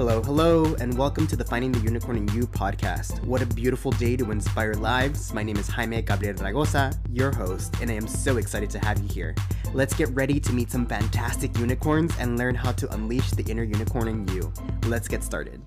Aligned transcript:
Hello, 0.00 0.22
hello, 0.22 0.74
and 0.80 0.96
welcome 0.96 1.26
to 1.26 1.36
the 1.36 1.44
Finding 1.44 1.72
the 1.72 1.78
Unicorn 1.80 2.16
in 2.16 2.26
You 2.28 2.46
podcast. 2.46 3.22
What 3.22 3.42
a 3.42 3.46
beautiful 3.46 3.90
day 3.90 4.16
to 4.16 4.30
inspire 4.30 4.72
lives. 4.72 5.34
My 5.34 5.42
name 5.42 5.58
is 5.58 5.68
Jaime 5.68 6.00
Gabriel 6.00 6.32
Raygoza, 6.36 6.98
your 7.12 7.30
host, 7.30 7.76
and 7.82 7.90
I 7.90 7.94
am 7.96 8.08
so 8.08 8.38
excited 8.38 8.70
to 8.70 8.78
have 8.78 8.98
you 9.02 9.08
here. 9.08 9.34
Let's 9.74 9.92
get 9.92 10.08
ready 10.14 10.40
to 10.40 10.54
meet 10.54 10.70
some 10.70 10.86
fantastic 10.86 11.54
unicorns 11.58 12.14
and 12.18 12.38
learn 12.38 12.54
how 12.54 12.72
to 12.72 12.90
unleash 12.94 13.30
the 13.32 13.42
inner 13.42 13.62
unicorn 13.62 14.08
in 14.08 14.26
you. 14.28 14.50
Let's 14.86 15.06
get 15.06 15.22
started. 15.22 15.60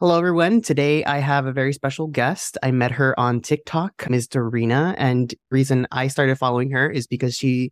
Hello, 0.00 0.18
everyone. 0.18 0.60
Today 0.60 1.04
I 1.04 1.18
have 1.18 1.46
a 1.46 1.52
very 1.52 1.72
special 1.72 2.08
guest. 2.08 2.58
I 2.64 2.72
met 2.72 2.90
her 2.90 3.18
on 3.18 3.42
TikTok, 3.42 4.10
Ms. 4.10 4.26
Darina, 4.26 4.96
and 4.98 5.32
reason 5.52 5.86
I 5.92 6.08
started 6.08 6.36
following 6.36 6.72
her 6.72 6.90
is 6.90 7.06
because 7.06 7.36
she 7.36 7.70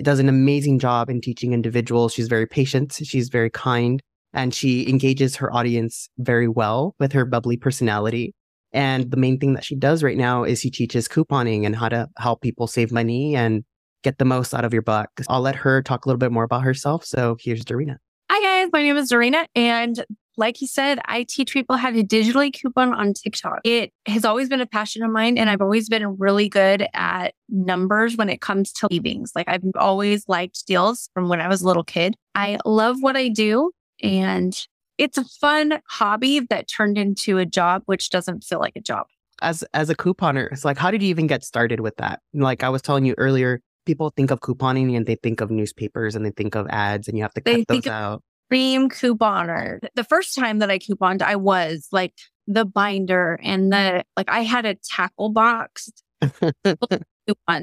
does 0.00 0.20
an 0.20 0.28
amazing 0.28 0.78
job 0.78 1.10
in 1.10 1.20
teaching 1.20 1.52
individuals. 1.52 2.14
She's 2.14 2.28
very 2.28 2.46
patient. 2.46 2.98
She's 3.02 3.28
very 3.28 3.50
kind 3.50 4.02
and 4.32 4.54
she 4.54 4.88
engages 4.88 5.36
her 5.36 5.52
audience 5.52 6.08
very 6.18 6.48
well 6.48 6.94
with 6.98 7.12
her 7.12 7.24
bubbly 7.24 7.56
personality. 7.56 8.34
And 8.72 9.10
the 9.10 9.16
main 9.16 9.38
thing 9.38 9.52
that 9.54 9.64
she 9.64 9.76
does 9.76 10.02
right 10.02 10.16
now 10.16 10.44
is 10.44 10.60
she 10.60 10.70
teaches 10.70 11.08
couponing 11.08 11.66
and 11.66 11.76
how 11.76 11.88
to 11.88 12.08
help 12.16 12.40
people 12.40 12.66
save 12.66 12.90
money 12.90 13.36
and 13.36 13.64
get 14.02 14.18
the 14.18 14.24
most 14.24 14.54
out 14.54 14.64
of 14.64 14.72
your 14.72 14.82
buck. 14.82 15.10
I'll 15.28 15.42
let 15.42 15.56
her 15.56 15.82
talk 15.82 16.06
a 16.06 16.08
little 16.08 16.18
bit 16.18 16.32
more 16.32 16.44
about 16.44 16.62
herself. 16.62 17.04
So 17.04 17.36
here's 17.38 17.64
Darina. 17.64 17.96
Hi 18.30 18.40
guys, 18.42 18.70
my 18.72 18.82
name 18.82 18.96
is 18.96 19.12
Darina 19.12 19.46
and 19.54 20.02
like 20.36 20.60
you 20.60 20.66
said, 20.66 20.98
I 21.06 21.24
teach 21.28 21.52
people 21.52 21.76
how 21.76 21.90
to 21.90 22.02
digitally 22.02 22.52
coupon 22.52 22.94
on 22.94 23.12
TikTok. 23.12 23.60
It 23.64 23.92
has 24.06 24.24
always 24.24 24.48
been 24.48 24.60
a 24.60 24.66
passion 24.66 25.02
of 25.02 25.10
mine, 25.10 25.36
and 25.36 25.50
I've 25.50 25.60
always 25.60 25.88
been 25.88 26.16
really 26.18 26.48
good 26.48 26.86
at 26.94 27.34
numbers 27.48 28.16
when 28.16 28.28
it 28.28 28.40
comes 28.40 28.72
to 28.74 28.88
savings. 28.90 29.32
Like 29.34 29.48
I've 29.48 29.62
always 29.76 30.24
liked 30.28 30.66
deals 30.66 31.10
from 31.14 31.28
when 31.28 31.40
I 31.40 31.48
was 31.48 31.62
a 31.62 31.66
little 31.66 31.84
kid. 31.84 32.16
I 32.34 32.58
love 32.64 32.96
what 33.00 33.16
I 33.16 33.28
do, 33.28 33.72
and 34.02 34.66
it's 34.98 35.18
a 35.18 35.24
fun 35.24 35.80
hobby 35.88 36.40
that 36.50 36.68
turned 36.68 36.98
into 36.98 37.38
a 37.38 37.46
job, 37.46 37.82
which 37.86 38.10
doesn't 38.10 38.44
feel 38.44 38.58
like 38.58 38.76
a 38.76 38.80
job. 38.80 39.06
As 39.40 39.64
as 39.74 39.90
a 39.90 39.94
couponer, 39.94 40.52
it's 40.52 40.64
like, 40.64 40.78
how 40.78 40.90
did 40.90 41.02
you 41.02 41.08
even 41.08 41.26
get 41.26 41.44
started 41.44 41.80
with 41.80 41.96
that? 41.96 42.20
Like 42.32 42.62
I 42.62 42.68
was 42.68 42.82
telling 42.82 43.04
you 43.04 43.14
earlier, 43.18 43.60
people 43.86 44.10
think 44.10 44.30
of 44.30 44.40
couponing 44.40 44.96
and 44.96 45.06
they 45.06 45.16
think 45.16 45.40
of 45.40 45.50
newspapers 45.50 46.14
and 46.14 46.24
they 46.24 46.30
think 46.30 46.54
of 46.54 46.66
ads, 46.68 47.08
and 47.08 47.16
you 47.16 47.24
have 47.24 47.34
to 47.34 47.40
cut 47.40 47.54
they 47.68 47.76
those 47.76 47.86
out 47.86 48.22
extreme 48.52 48.90
couponer. 48.90 49.78
The 49.94 50.04
first 50.04 50.34
time 50.34 50.58
that 50.58 50.70
I 50.70 50.78
couponed, 50.78 51.22
I 51.22 51.36
was 51.36 51.88
like 51.90 52.14
the 52.46 52.64
binder 52.64 53.38
and 53.42 53.72
the 53.72 54.04
like 54.16 54.28
I 54.28 54.40
had 54.40 54.66
a 54.66 54.74
tackle 54.74 55.30
box. 55.30 55.90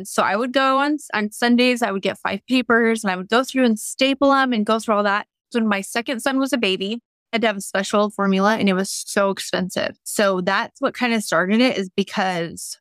so 0.04 0.24
I 0.24 0.36
would 0.36 0.52
go 0.52 0.80
on 0.80 0.98
on 1.14 1.32
Sundays, 1.32 1.82
I 1.82 1.92
would 1.92 2.02
get 2.02 2.18
five 2.18 2.42
papers 2.48 3.04
and 3.04 3.12
I 3.12 3.16
would 3.16 3.30
go 3.30 3.44
through 3.44 3.66
and 3.66 3.80
staple 3.80 4.32
them 4.32 4.52
and 4.52 4.66
go 4.66 4.80
through 4.80 4.96
all 4.96 5.04
that. 5.04 5.28
When 5.52 5.68
my 5.68 5.82
second 5.82 6.22
son 6.22 6.40
was 6.40 6.54
a 6.54 6.58
baby, 6.58 7.00
I 7.32 7.36
had 7.36 7.42
to 7.42 7.48
have 7.48 7.58
a 7.58 7.62
special 7.62 8.10
formula 8.10 8.58
and 8.58 8.68
it 8.68 8.74
was 8.74 8.90
so 8.90 9.30
expensive. 9.30 9.98
So 10.04 10.42
that's 10.42 10.82
what 10.82 10.94
kind 10.94 11.14
of 11.14 11.24
started 11.24 11.62
it 11.62 11.78
is 11.78 11.90
because 11.90 12.80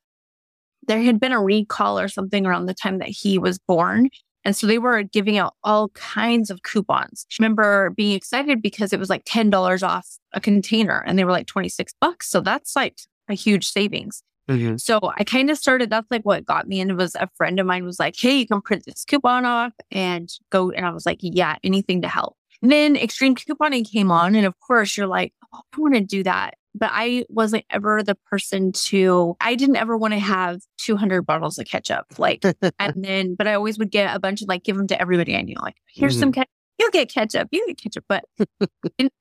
there 0.87 1.01
had 1.01 1.19
been 1.19 1.31
a 1.31 1.41
recall 1.41 1.99
or 1.99 2.07
something 2.07 2.45
around 2.45 2.65
the 2.65 2.73
time 2.73 2.97
that 2.97 3.09
he 3.09 3.37
was 3.37 3.59
born. 3.59 4.09
And 4.43 4.55
so 4.55 4.65
they 4.65 4.79
were 4.79 5.03
giving 5.03 5.37
out 5.37 5.53
all 5.63 5.89
kinds 5.89 6.49
of 6.49 6.63
coupons. 6.63 7.27
I 7.31 7.43
remember 7.43 7.91
being 7.91 8.15
excited 8.15 8.61
because 8.61 8.91
it 8.91 8.99
was 8.99 9.09
like 9.09 9.25
$10 9.25 9.87
off 9.87 10.17
a 10.33 10.39
container 10.39 11.03
and 11.05 11.19
they 11.19 11.25
were 11.25 11.31
like 11.31 11.47
26 11.47 11.93
bucks. 12.01 12.29
So 12.29 12.41
that's 12.41 12.75
like 12.75 12.97
a 13.27 13.33
huge 13.35 13.67
savings. 13.67 14.23
Mm-hmm. 14.49 14.77
So 14.77 14.99
I 15.15 15.23
kind 15.23 15.51
of 15.51 15.59
started, 15.59 15.91
that's 15.91 16.09
like 16.09 16.23
what 16.23 16.45
got 16.45 16.67
me. 16.67 16.79
And 16.79 16.89
it 16.89 16.95
was 16.95 17.13
a 17.13 17.29
friend 17.35 17.59
of 17.59 17.67
mine 17.67 17.85
was 17.85 17.99
like, 17.99 18.15
Hey, 18.17 18.39
you 18.39 18.47
can 18.47 18.61
print 18.61 18.85
this 18.85 19.05
coupon 19.05 19.45
off 19.45 19.73
and 19.91 20.31
go. 20.49 20.71
And 20.71 20.85
I 20.87 20.89
was 20.89 21.05
like, 21.05 21.19
yeah, 21.21 21.57
anything 21.63 22.01
to 22.01 22.07
help. 22.07 22.35
And 22.61 22.71
then 22.71 22.95
extreme 22.95 23.35
couponing 23.35 23.89
came 23.89 24.11
on. 24.11 24.35
And 24.35 24.45
of 24.45 24.59
course 24.59 24.97
you're 24.97 25.07
like, 25.07 25.33
oh, 25.53 25.61
I 25.73 25.79
want 25.79 25.95
to 25.95 26.01
do 26.01 26.23
that 26.23 26.55
but 26.75 26.91
I 26.93 27.25
wasn't 27.29 27.65
ever 27.69 28.03
the 28.03 28.15
person 28.15 28.71
to, 28.71 29.35
I 29.41 29.55
didn't 29.55 29.77
ever 29.77 29.97
want 29.97 30.13
to 30.13 30.19
have 30.19 30.61
200 30.77 31.23
bottles 31.23 31.57
of 31.57 31.65
ketchup. 31.65 32.05
Like, 32.17 32.43
and 32.79 32.93
then, 33.03 33.35
but 33.35 33.47
I 33.47 33.53
always 33.53 33.77
would 33.79 33.91
get 33.91 34.15
a 34.15 34.19
bunch 34.19 34.41
of 34.41 34.47
like, 34.47 34.63
give 34.63 34.77
them 34.77 34.87
to 34.87 35.01
everybody 35.01 35.35
I 35.35 35.41
knew. 35.41 35.55
Like, 35.59 35.75
here's 35.87 36.13
mm-hmm. 36.13 36.19
some 36.19 36.31
ketchup. 36.31 36.49
You'll 36.79 36.91
get 36.91 37.11
ketchup. 37.11 37.49
You 37.51 37.65
get 37.67 37.81
ketchup. 37.81 38.05
But 38.07 38.23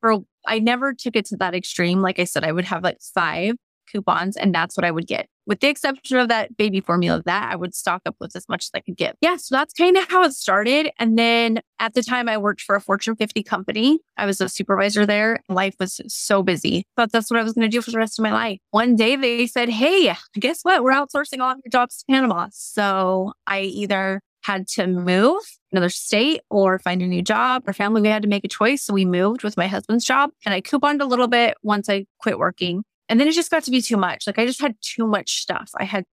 for, 0.01 0.19
I 0.47 0.61
never 0.61 0.95
took 0.95 1.17
it 1.17 1.25
to 1.27 1.37
that 1.39 1.55
extreme. 1.55 2.01
Like 2.01 2.19
I 2.19 2.25
said, 2.25 2.45
I 2.45 2.53
would 2.53 2.67
have 2.67 2.85
like 2.85 3.01
five 3.01 3.57
coupons 3.91 4.37
and 4.37 4.55
that's 4.55 4.77
what 4.77 4.85
I 4.85 4.91
would 4.91 5.07
get. 5.07 5.29
With 5.47 5.61
the 5.61 5.69
exception 5.69 6.19
of 6.19 6.29
that 6.29 6.57
baby 6.57 6.81
formula, 6.81 7.23
that 7.25 7.51
I 7.51 7.57
would 7.57 7.75
stock 7.75 8.03
up 8.05 8.17
with 8.21 8.37
as 8.37 8.47
much 8.49 8.65
as 8.65 8.71
I 8.75 8.81
could 8.81 8.97
get. 8.97 9.17
Yeah, 9.23 9.37
so 9.37 9.55
that's 9.55 9.73
kind 9.73 9.97
of 9.97 10.07
how 10.09 10.23
it 10.25 10.33
started. 10.33 10.91
And 10.99 11.19
then 11.19 11.61
at 11.81 11.95
the 11.95 12.03
time 12.03 12.29
I 12.29 12.37
worked 12.37 12.61
for 12.61 12.77
a 12.77 12.81
Fortune 12.81 13.17
50 13.17 13.43
company. 13.43 13.99
I 14.17 14.27
was 14.27 14.41
a 14.41 14.49
supervisor 14.49 15.07
there. 15.07 15.41
Life 15.49 15.77
was 15.81 16.01
so 16.09 16.43
busy. 16.43 16.85
Thought 16.97 17.13
that's 17.13 17.31
what 17.31 17.41
I 17.41 17.43
was 17.43 17.55
going 17.55 17.69
to 17.69 17.75
do 17.75 17.81
for 17.81 17.91
the 17.91 17.99
rest 17.99 18.19
of 18.19 18.23
my 18.23 18.33
life. 18.33 18.59
One 18.73 18.95
day 18.95 19.17
they 19.17 19.47
said, 19.47 19.69
Hey, 19.71 20.15
guess 20.35 20.61
what? 20.63 20.83
We're 20.83 20.93
outsourcing 20.93 21.41
all 21.41 21.53
of 21.53 21.59
your 21.65 21.71
jobs 21.71 21.99
to 21.99 22.05
Panama. 22.11 22.49
So 22.53 23.33
I 23.47 23.61
either 23.61 24.21
had 24.43 24.67
to 24.67 24.87
move 24.87 25.43
another 25.73 25.91
state 25.91 26.41
or 26.51 26.79
find 26.79 27.03
a 27.03 27.07
new 27.07 27.23
job. 27.23 27.65
Our 27.67 27.73
family, 27.73 28.01
we 28.01 28.09
had 28.09 28.23
to 28.23 28.29
make 28.29 28.45
a 28.45 28.49
choice. 28.49 28.83
So 28.83 28.95
we 28.95 29.05
moved 29.05 29.43
with 29.43 29.57
my 29.57 29.67
husband's 29.67 30.05
job 30.05 30.31
and 30.45 30.55
I 30.55 30.61
couponed 30.61 31.03
a 31.03 31.07
little 31.07 31.29
bit 31.29 31.57
once 31.63 31.89
I 31.89 32.07
quit 32.21 32.39
working. 32.39 32.83
And 33.09 33.19
then 33.19 33.29
it 33.29 33.33
just 33.33 33.51
got 33.51 33.65
to 33.65 33.71
be 33.71 33.81
too 33.81 33.97
much. 33.97 34.27
Like 34.27 34.39
I 34.39 34.47
just 34.47 34.61
had 34.61 34.75
too 34.81 35.07
much 35.07 35.41
stuff. 35.41 35.71
I 35.79 35.85
had 35.85 36.05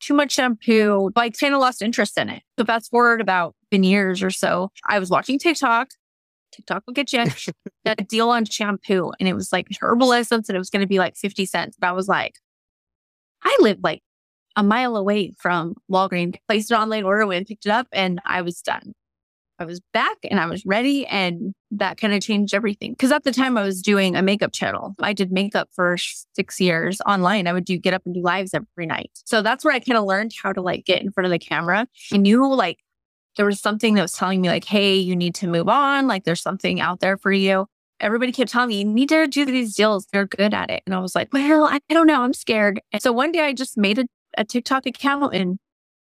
too 0.00 0.14
much 0.14 0.32
shampoo. 0.32 1.10
I 1.16 1.30
kind 1.30 1.54
of 1.54 1.60
lost 1.60 1.80
interest 1.80 2.18
in 2.18 2.28
it. 2.28 2.42
So 2.58 2.64
fast 2.64 2.90
forward 2.90 3.20
about 3.20 3.54
been 3.70 3.84
years 3.84 4.22
or 4.22 4.30
so, 4.30 4.70
I 4.88 4.98
was 4.98 5.10
watching 5.10 5.38
TikTok. 5.38 5.88
TikTok 6.52 6.82
will 6.86 6.92
get 6.92 7.12
you 7.12 7.24
a 7.86 7.96
deal 7.96 8.28
on 8.30 8.44
shampoo. 8.44 9.12
And 9.18 9.28
it 9.28 9.34
was 9.34 9.52
like 9.52 9.68
herbal 9.80 10.12
essence 10.12 10.48
and 10.48 10.56
it 10.56 10.58
was 10.58 10.70
going 10.70 10.82
to 10.82 10.88
be 10.88 10.98
like 10.98 11.16
50 11.16 11.46
cents. 11.46 11.76
But 11.80 11.88
I 11.88 11.92
was 11.92 12.08
like, 12.08 12.34
I 13.42 13.56
live 13.60 13.78
like 13.82 14.02
a 14.56 14.62
mile 14.62 14.96
away 14.96 15.32
from 15.38 15.74
Walgreens, 15.90 16.36
placed 16.46 16.70
an 16.70 16.78
online 16.78 17.04
order, 17.04 17.26
went 17.26 17.48
picked 17.48 17.66
it 17.66 17.72
up, 17.72 17.86
and 17.92 18.20
I 18.26 18.42
was 18.42 18.60
done. 18.60 18.92
I 19.62 19.64
was 19.64 19.80
back 19.92 20.16
and 20.28 20.40
I 20.40 20.46
was 20.46 20.66
ready. 20.66 21.06
And 21.06 21.54
that 21.70 21.96
kind 21.96 22.12
of 22.12 22.20
changed 22.20 22.52
everything. 22.52 22.96
Cause 22.96 23.12
at 23.12 23.22
the 23.22 23.30
time 23.30 23.56
I 23.56 23.62
was 23.62 23.80
doing 23.80 24.16
a 24.16 24.22
makeup 24.22 24.52
channel. 24.52 24.94
I 25.00 25.12
did 25.12 25.30
makeup 25.30 25.68
for 25.72 25.96
six 26.34 26.60
years 26.60 27.00
online. 27.06 27.46
I 27.46 27.52
would 27.52 27.64
do 27.64 27.78
get 27.78 27.94
up 27.94 28.02
and 28.04 28.14
do 28.14 28.20
lives 28.20 28.54
every 28.54 28.86
night. 28.86 29.10
So 29.24 29.40
that's 29.40 29.64
where 29.64 29.72
I 29.72 29.78
kind 29.78 29.96
of 29.96 30.04
learned 30.04 30.32
how 30.42 30.52
to 30.52 30.60
like 30.60 30.84
get 30.84 31.00
in 31.00 31.12
front 31.12 31.26
of 31.26 31.30
the 31.30 31.38
camera. 31.38 31.86
I 32.12 32.16
knew 32.16 32.52
like 32.52 32.80
there 33.36 33.46
was 33.46 33.60
something 33.60 33.94
that 33.94 34.02
was 34.02 34.12
telling 34.12 34.40
me 34.40 34.48
like, 34.48 34.64
Hey, 34.64 34.96
you 34.96 35.14
need 35.14 35.36
to 35.36 35.46
move 35.46 35.68
on. 35.68 36.08
Like 36.08 36.24
there's 36.24 36.42
something 36.42 36.80
out 36.80 36.98
there 36.98 37.16
for 37.16 37.32
you. 37.32 37.66
Everybody 38.00 38.32
kept 38.32 38.50
telling 38.50 38.68
me 38.68 38.80
you 38.80 38.84
need 38.84 39.10
to 39.10 39.28
do 39.28 39.44
these 39.44 39.76
deals. 39.76 40.08
They're 40.12 40.26
good 40.26 40.52
at 40.52 40.70
it. 40.70 40.82
And 40.86 40.94
I 40.94 40.98
was 40.98 41.14
like, 41.14 41.32
well, 41.32 41.66
I 41.66 41.78
don't 41.88 42.08
know. 42.08 42.22
I'm 42.22 42.32
scared. 42.32 42.80
And 42.92 43.00
so 43.00 43.12
one 43.12 43.30
day 43.30 43.42
I 43.42 43.52
just 43.52 43.78
made 43.78 44.00
a, 44.00 44.06
a 44.36 44.44
TikTok 44.44 44.86
account 44.86 45.36
and 45.36 45.60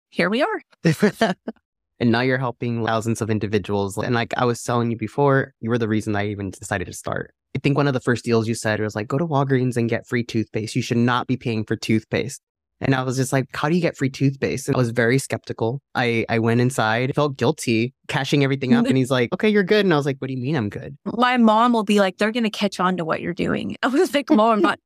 here 0.09 0.29
we 0.29 0.41
are. 0.41 0.61
and 2.01 2.11
now 2.11 2.21
you're 2.21 2.39
helping 2.39 2.83
thousands 2.83 3.21
of 3.21 3.29
individuals. 3.29 3.95
And 3.97 4.15
like 4.15 4.33
I 4.35 4.43
was 4.43 4.61
telling 4.63 4.89
you 4.89 4.97
before, 4.97 5.53
you 5.61 5.69
were 5.69 5.77
the 5.77 5.87
reason 5.87 6.15
I 6.15 6.27
even 6.27 6.49
decided 6.49 6.87
to 6.87 6.93
start. 6.93 7.33
I 7.55 7.59
think 7.59 7.77
one 7.77 7.87
of 7.87 7.93
the 7.93 7.99
first 7.99 8.25
deals 8.25 8.47
you 8.47 8.55
said 8.55 8.79
was 8.79 8.95
like, 8.95 9.07
go 9.07 9.19
to 9.19 9.27
Walgreens 9.27 9.77
and 9.77 9.87
get 9.87 10.07
free 10.07 10.23
toothpaste. 10.23 10.75
You 10.75 10.81
should 10.81 10.97
not 10.97 11.27
be 11.27 11.37
paying 11.37 11.63
for 11.63 11.75
toothpaste. 11.75 12.41
And 12.83 12.95
I 12.95 13.03
was 13.03 13.17
just 13.17 13.31
like, 13.31 13.45
how 13.53 13.69
do 13.69 13.75
you 13.75 13.81
get 13.81 13.95
free 13.95 14.09
toothpaste? 14.09 14.67
And 14.67 14.75
I 14.75 14.79
was 14.79 14.89
very 14.89 15.19
skeptical. 15.19 15.79
I, 15.93 16.25
I 16.27 16.39
went 16.39 16.61
inside, 16.61 17.13
felt 17.13 17.37
guilty, 17.37 17.93
cashing 18.07 18.43
everything 18.43 18.73
up. 18.73 18.85
and 18.87 18.97
he's 18.97 19.11
like, 19.11 19.31
okay, 19.33 19.49
you're 19.49 19.61
good. 19.61 19.85
And 19.85 19.93
I 19.93 19.97
was 19.97 20.07
like, 20.07 20.17
what 20.17 20.29
do 20.29 20.33
you 20.33 20.41
mean 20.41 20.55
I'm 20.55 20.69
good? 20.69 20.97
My 21.05 21.37
mom 21.37 21.73
will 21.73 21.83
be 21.83 21.99
like, 21.99 22.17
they're 22.17 22.31
going 22.31 22.45
to 22.45 22.49
catch 22.49 22.79
on 22.79 22.97
to 22.97 23.05
what 23.05 23.21
you're 23.21 23.35
doing. 23.35 23.75
I 23.83 23.87
was 23.89 24.11
like, 24.15 24.31
mom, 24.31 24.53
I'm 24.53 24.61
not 24.61 24.79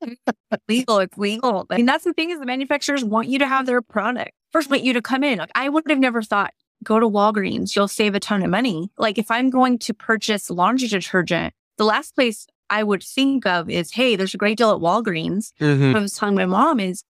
legal. 0.68 1.00
It's 1.00 1.18
legal. 1.18 1.66
I 1.70 1.78
mean, 1.78 1.86
that's 1.86 2.04
the 2.04 2.12
thing 2.12 2.32
is 2.32 2.40
the 2.40 2.46
manufacturers 2.46 3.06
want 3.06 3.30
you 3.30 3.40
to 3.40 3.48
have 3.48 3.66
their 3.66 3.82
product. 3.82 4.32
First, 4.52 4.70
want 4.70 4.84
you 4.84 4.92
to 4.92 5.02
come 5.02 5.24
in. 5.24 5.38
Like, 5.38 5.52
I 5.56 5.70
would 5.70 5.86
have 5.90 6.00
never 6.00 6.22
thought 6.22 6.54
go 6.86 7.00
to 7.00 7.10
Walgreens, 7.10 7.76
you'll 7.76 7.88
save 7.88 8.16
a 8.16 8.20
ton 8.20 8.44
of 8.44 8.50
money. 8.50 8.90
Like 8.98 9.18
if 9.18 9.30
I'm 9.30 9.50
going 9.50 9.80
to 9.80 9.94
purchase 9.94 10.50
laundry 10.50 10.88
detergent, 10.88 11.54
the 11.78 11.86
last 11.86 12.16
place 12.16 12.48
I 12.70 12.84
would 12.84 13.04
think 13.04 13.46
of 13.46 13.70
is, 13.70 13.92
hey, 13.92 14.16
there's 14.16 14.34
a 14.34 14.38
great 14.38 14.58
deal 14.58 14.72
at 14.72 14.80
Walgreens. 14.80 15.52
Mm-hmm. 15.60 15.96
I 15.96 16.00
was 16.00 16.14
telling 16.14 16.36
my 16.36 16.46
mom 16.46 16.80
is 16.80 17.04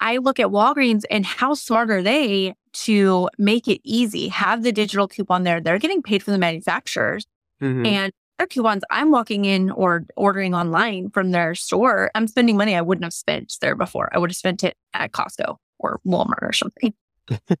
I 0.00 0.18
look 0.18 0.38
at 0.38 0.48
Walgreens 0.48 1.04
and 1.10 1.24
how 1.24 1.54
smart 1.54 1.90
are 1.90 2.02
they 2.02 2.54
to 2.72 3.28
make 3.38 3.66
it 3.68 3.80
easy, 3.84 4.28
have 4.28 4.62
the 4.62 4.72
digital 4.72 5.08
coupon 5.08 5.44
there. 5.44 5.60
They're 5.60 5.78
getting 5.78 6.02
paid 6.02 6.22
from 6.22 6.32
the 6.32 6.38
manufacturers. 6.38 7.26
Mm-hmm. 7.62 7.86
And 7.86 8.12
their 8.38 8.46
coupons, 8.46 8.84
I'm 8.90 9.10
walking 9.10 9.44
in 9.44 9.70
or 9.70 10.04
ordering 10.16 10.54
online 10.54 11.10
from 11.10 11.32
their 11.32 11.54
store. 11.54 12.10
I'm 12.14 12.28
spending 12.28 12.56
money 12.56 12.76
I 12.76 12.82
wouldn't 12.82 13.04
have 13.04 13.12
spent 13.12 13.56
there 13.60 13.74
before. 13.74 14.10
I 14.12 14.18
would 14.18 14.30
have 14.30 14.36
spent 14.36 14.62
it 14.62 14.76
at 14.94 15.12
Costco 15.12 15.56
or 15.78 16.00
Walmart 16.06 16.42
or 16.42 16.52
something. 16.52 16.94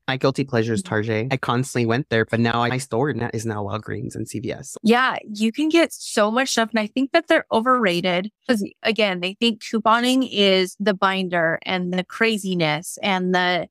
My 0.08 0.16
guilty 0.16 0.44
pleasure 0.44 0.72
is 0.72 0.82
mm-hmm. 0.82 0.88
Target. 0.88 1.28
I 1.30 1.36
constantly 1.36 1.86
went 1.86 2.08
there, 2.10 2.24
but 2.24 2.40
now 2.40 2.62
I, 2.62 2.68
my 2.68 2.78
store 2.78 3.10
is 3.10 3.46
now 3.46 3.64
Walgreens 3.64 4.14
and 4.14 4.26
CVS. 4.26 4.76
Yeah, 4.82 5.16
you 5.32 5.52
can 5.52 5.68
get 5.68 5.92
so 5.92 6.30
much 6.30 6.50
stuff. 6.50 6.70
And 6.70 6.80
I 6.80 6.86
think 6.86 7.12
that 7.12 7.28
they're 7.28 7.46
overrated 7.52 8.30
because, 8.46 8.66
again, 8.82 9.20
they 9.20 9.34
think 9.34 9.62
couponing 9.62 10.28
is 10.30 10.76
the 10.80 10.94
binder 10.94 11.58
and 11.62 11.92
the 11.92 12.04
craziness 12.04 12.98
and 13.02 13.34
the 13.34 13.68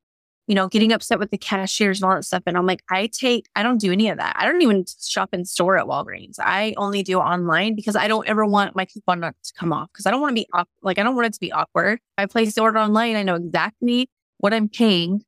you 0.48 0.56
know, 0.56 0.70
getting 0.70 0.94
upset 0.94 1.20
with 1.20 1.30
the 1.30 1.38
cashiers 1.38 2.02
and 2.02 2.10
all 2.10 2.16
that 2.16 2.24
stuff. 2.24 2.44
And 2.48 2.58
I'm 2.58 2.66
like, 2.66 2.82
I 2.90 3.08
take, 3.08 3.50
I 3.56 3.64
don't 3.64 3.80
do 3.80 3.92
any 3.92 4.10
of 4.10 4.18
that. 4.18 4.34
I 4.40 4.46
don't 4.46 4.62
even 4.62 4.86
shop 5.02 5.30
in 5.34 5.44
store 5.44 5.78
at 5.78 5.86
Walgreens. 5.86 6.40
I 6.40 6.74
only 6.78 7.04
do 7.04 7.20
online 7.20 7.76
because 7.76 7.98
I 7.98 8.08
don't 8.08 8.28
ever 8.28 8.46
want 8.46 8.74
my 8.74 8.86
coupon 8.86 9.20
not 9.20 9.36
to 9.44 9.54
come 9.60 9.74
off 9.74 9.90
because 9.92 10.06
I 10.06 10.12
don't 10.12 10.22
want 10.22 10.38
to 10.38 10.42
be 10.42 10.48
like, 10.82 10.98
I 10.98 11.04
don't 11.04 11.16
want 11.16 11.28
it 11.28 11.34
to 11.34 11.40
be 11.40 11.52
awkward. 11.52 12.00
I 12.18 12.26
place 12.28 12.56
the 12.56 12.62
order 12.62 12.80
online. 12.80 13.18
I 13.18 13.24
know 13.24 13.36
exactly 13.36 14.10
what 14.38 14.54
I'm 14.54 14.70
paying, 14.70 15.22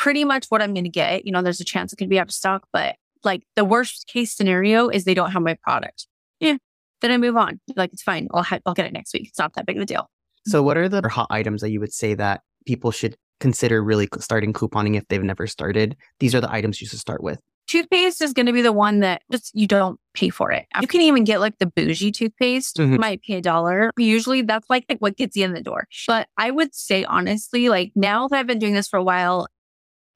pretty 0.00 0.24
much 0.24 0.46
what 0.48 0.62
I'm 0.62 0.72
going 0.72 0.84
to 0.84 0.90
get. 0.90 1.26
You 1.26 1.32
know, 1.32 1.42
there's 1.42 1.60
a 1.60 1.64
chance 1.64 1.92
it 1.92 1.96
could 1.96 2.08
be 2.08 2.18
out 2.18 2.28
of 2.28 2.32
stock, 2.32 2.66
but 2.72 2.96
like 3.22 3.42
the 3.54 3.66
worst 3.66 4.06
case 4.06 4.34
scenario 4.34 4.88
is 4.88 5.04
they 5.04 5.12
don't 5.12 5.30
have 5.30 5.42
my 5.42 5.58
product. 5.62 6.06
Yeah. 6.40 6.56
Then 7.02 7.10
I 7.10 7.18
move 7.18 7.36
on. 7.36 7.60
Like, 7.76 7.92
it's 7.92 8.02
fine. 8.02 8.26
I'll, 8.32 8.42
ha- 8.42 8.60
I'll 8.64 8.72
get 8.72 8.86
it 8.86 8.94
next 8.94 9.12
week. 9.12 9.28
It's 9.28 9.38
not 9.38 9.52
that 9.54 9.66
big 9.66 9.76
of 9.76 9.82
a 9.82 9.86
deal. 9.86 10.08
So, 10.46 10.62
what 10.62 10.78
are 10.78 10.88
the 10.88 11.06
hot 11.06 11.26
items 11.28 11.60
that 11.60 11.70
you 11.70 11.80
would 11.80 11.92
say 11.92 12.14
that 12.14 12.40
people 12.66 12.90
should 12.90 13.14
consider 13.40 13.84
really 13.84 14.08
starting 14.20 14.54
couponing 14.54 14.96
if 14.96 15.06
they've 15.08 15.22
never 15.22 15.46
started? 15.46 15.96
These 16.18 16.34
are 16.34 16.40
the 16.40 16.50
items 16.50 16.80
you 16.80 16.86
should 16.86 16.98
start 16.98 17.22
with. 17.22 17.38
Toothpaste 17.66 18.22
is 18.22 18.32
going 18.32 18.46
to 18.46 18.52
be 18.52 18.62
the 18.62 18.72
one 18.72 19.00
that 19.00 19.20
just 19.30 19.50
you 19.54 19.66
don't 19.66 20.00
pay 20.14 20.30
for 20.30 20.50
it. 20.50 20.66
You 20.80 20.88
can 20.88 21.02
even 21.02 21.24
get 21.24 21.40
like 21.40 21.58
the 21.58 21.66
bougie 21.66 22.10
toothpaste. 22.10 22.78
Mm-hmm. 22.78 22.94
You 22.94 22.98
might 22.98 23.22
pay 23.22 23.34
a 23.34 23.42
dollar. 23.42 23.90
Usually 23.98 24.40
that's 24.42 24.68
like, 24.70 24.86
like 24.88 24.98
what 24.98 25.16
gets 25.16 25.36
you 25.36 25.44
in 25.44 25.52
the 25.52 25.62
door. 25.62 25.86
But 26.06 26.26
I 26.38 26.50
would 26.50 26.74
say 26.74 27.04
honestly, 27.04 27.68
like 27.68 27.92
now 27.94 28.28
that 28.28 28.38
I've 28.38 28.46
been 28.46 28.58
doing 28.58 28.74
this 28.74 28.88
for 28.88 28.96
a 28.96 29.04
while, 29.04 29.46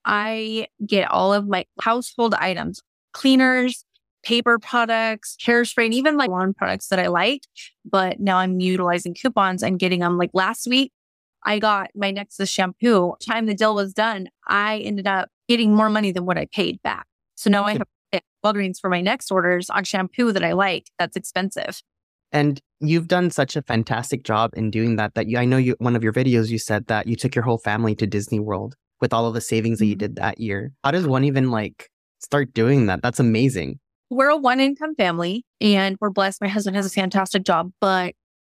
I 0.04 0.68
get 0.86 1.10
all 1.10 1.32
of 1.32 1.48
my 1.48 1.66
household 1.80 2.34
items, 2.34 2.82
cleaners, 3.12 3.84
paper 4.22 4.58
products, 4.58 5.36
hairspray, 5.44 5.86
and 5.86 5.94
even 5.94 6.16
like 6.16 6.30
lawn 6.30 6.54
products 6.54 6.88
that 6.88 6.98
I 6.98 7.08
liked. 7.08 7.48
But 7.84 8.20
now 8.20 8.38
I'm 8.38 8.60
utilizing 8.60 9.14
coupons 9.14 9.62
and 9.62 9.78
getting 9.78 10.00
them. 10.00 10.18
Like 10.18 10.30
last 10.32 10.66
week, 10.66 10.92
I 11.44 11.58
got 11.58 11.90
my 11.94 12.12
Nexxus 12.12 12.48
shampoo. 12.50 13.14
Time 13.24 13.46
the 13.46 13.54
deal 13.54 13.74
was 13.74 13.92
done, 13.92 14.28
I 14.48 14.78
ended 14.78 15.06
up 15.06 15.28
getting 15.48 15.74
more 15.74 15.90
money 15.90 16.10
than 16.10 16.24
what 16.24 16.38
I 16.38 16.46
paid 16.46 16.82
back. 16.82 17.06
So 17.36 17.50
now 17.50 17.64
I 17.64 17.72
have 17.72 18.22
Walgreens 18.44 18.80
for 18.80 18.88
my 18.88 19.00
next 19.00 19.30
orders 19.30 19.68
on 19.70 19.84
shampoo 19.84 20.32
that 20.32 20.44
I 20.44 20.52
like. 20.52 20.90
That's 20.98 21.16
expensive. 21.16 21.82
And 22.32 22.60
you've 22.80 23.08
done 23.08 23.30
such 23.30 23.56
a 23.56 23.62
fantastic 23.62 24.24
job 24.24 24.52
in 24.56 24.70
doing 24.70 24.96
that. 24.96 25.14
That 25.14 25.28
you, 25.28 25.38
I 25.38 25.44
know 25.44 25.56
you, 25.56 25.76
one 25.78 25.96
of 25.96 26.02
your 26.02 26.12
videos, 26.12 26.48
you 26.48 26.58
said 26.58 26.86
that 26.86 27.06
you 27.06 27.16
took 27.16 27.34
your 27.34 27.44
whole 27.44 27.58
family 27.58 27.94
to 27.96 28.06
Disney 28.06 28.40
World 28.40 28.74
with 29.00 29.12
all 29.12 29.26
of 29.26 29.34
the 29.34 29.40
savings 29.40 29.78
that 29.78 29.86
you 29.86 29.94
mm-hmm. 29.94 29.98
did 29.98 30.16
that 30.16 30.40
year. 30.40 30.72
How 30.82 30.90
does 30.90 31.06
one 31.06 31.24
even 31.24 31.50
like 31.50 31.90
start 32.20 32.54
doing 32.54 32.86
that? 32.86 33.02
That's 33.02 33.20
amazing. 33.20 33.80
We're 34.10 34.30
a 34.30 34.36
one 34.36 34.60
income 34.60 34.94
family 34.94 35.44
and 35.60 35.96
we're 36.00 36.10
blessed. 36.10 36.40
My 36.40 36.48
husband 36.48 36.76
has 36.76 36.86
a 36.86 36.90
fantastic 36.90 37.44
job, 37.44 37.72
but 37.80 38.14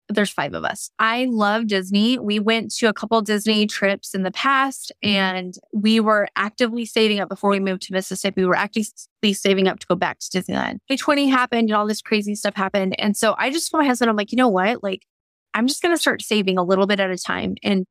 there's 0.08 0.30
five 0.30 0.54
of 0.54 0.64
us. 0.64 0.90
I 0.98 1.26
love 1.28 1.66
Disney. 1.66 2.18
We 2.18 2.38
went 2.38 2.74
to 2.76 2.86
a 2.86 2.94
couple 2.94 3.20
Disney 3.20 3.66
trips 3.66 4.14
in 4.14 4.22
the 4.22 4.30
past 4.30 4.90
and 5.02 5.54
we 5.72 6.00
were 6.00 6.28
actively 6.34 6.86
saving 6.86 7.20
up 7.20 7.28
before 7.28 7.50
we 7.50 7.60
moved 7.60 7.82
to 7.82 7.92
Mississippi. 7.92 8.40
We 8.40 8.46
were 8.46 8.56
actively 8.56 9.34
saving 9.34 9.68
up 9.68 9.80
to 9.80 9.86
go 9.86 9.94
back 9.94 10.18
to 10.20 10.26
Disneyland. 10.38 10.78
2020 10.88 11.28
happened 11.28 11.68
and 11.68 11.76
all 11.76 11.86
this 11.86 12.00
crazy 12.00 12.34
stuff 12.34 12.54
happened. 12.56 12.98
And 12.98 13.16
so 13.16 13.34
I 13.36 13.50
just 13.50 13.70
told 13.70 13.82
my 13.82 13.86
husband, 13.86 14.08
I'm 14.08 14.16
like, 14.16 14.32
you 14.32 14.36
know 14.36 14.48
what? 14.48 14.82
Like, 14.82 15.04
I'm 15.54 15.66
just 15.66 15.82
going 15.82 15.94
to 15.94 16.00
start 16.00 16.22
saving 16.22 16.56
a 16.56 16.62
little 16.62 16.86
bit 16.86 17.00
at 17.00 17.10
a 17.10 17.18
time. 17.18 17.56
And 17.62 17.84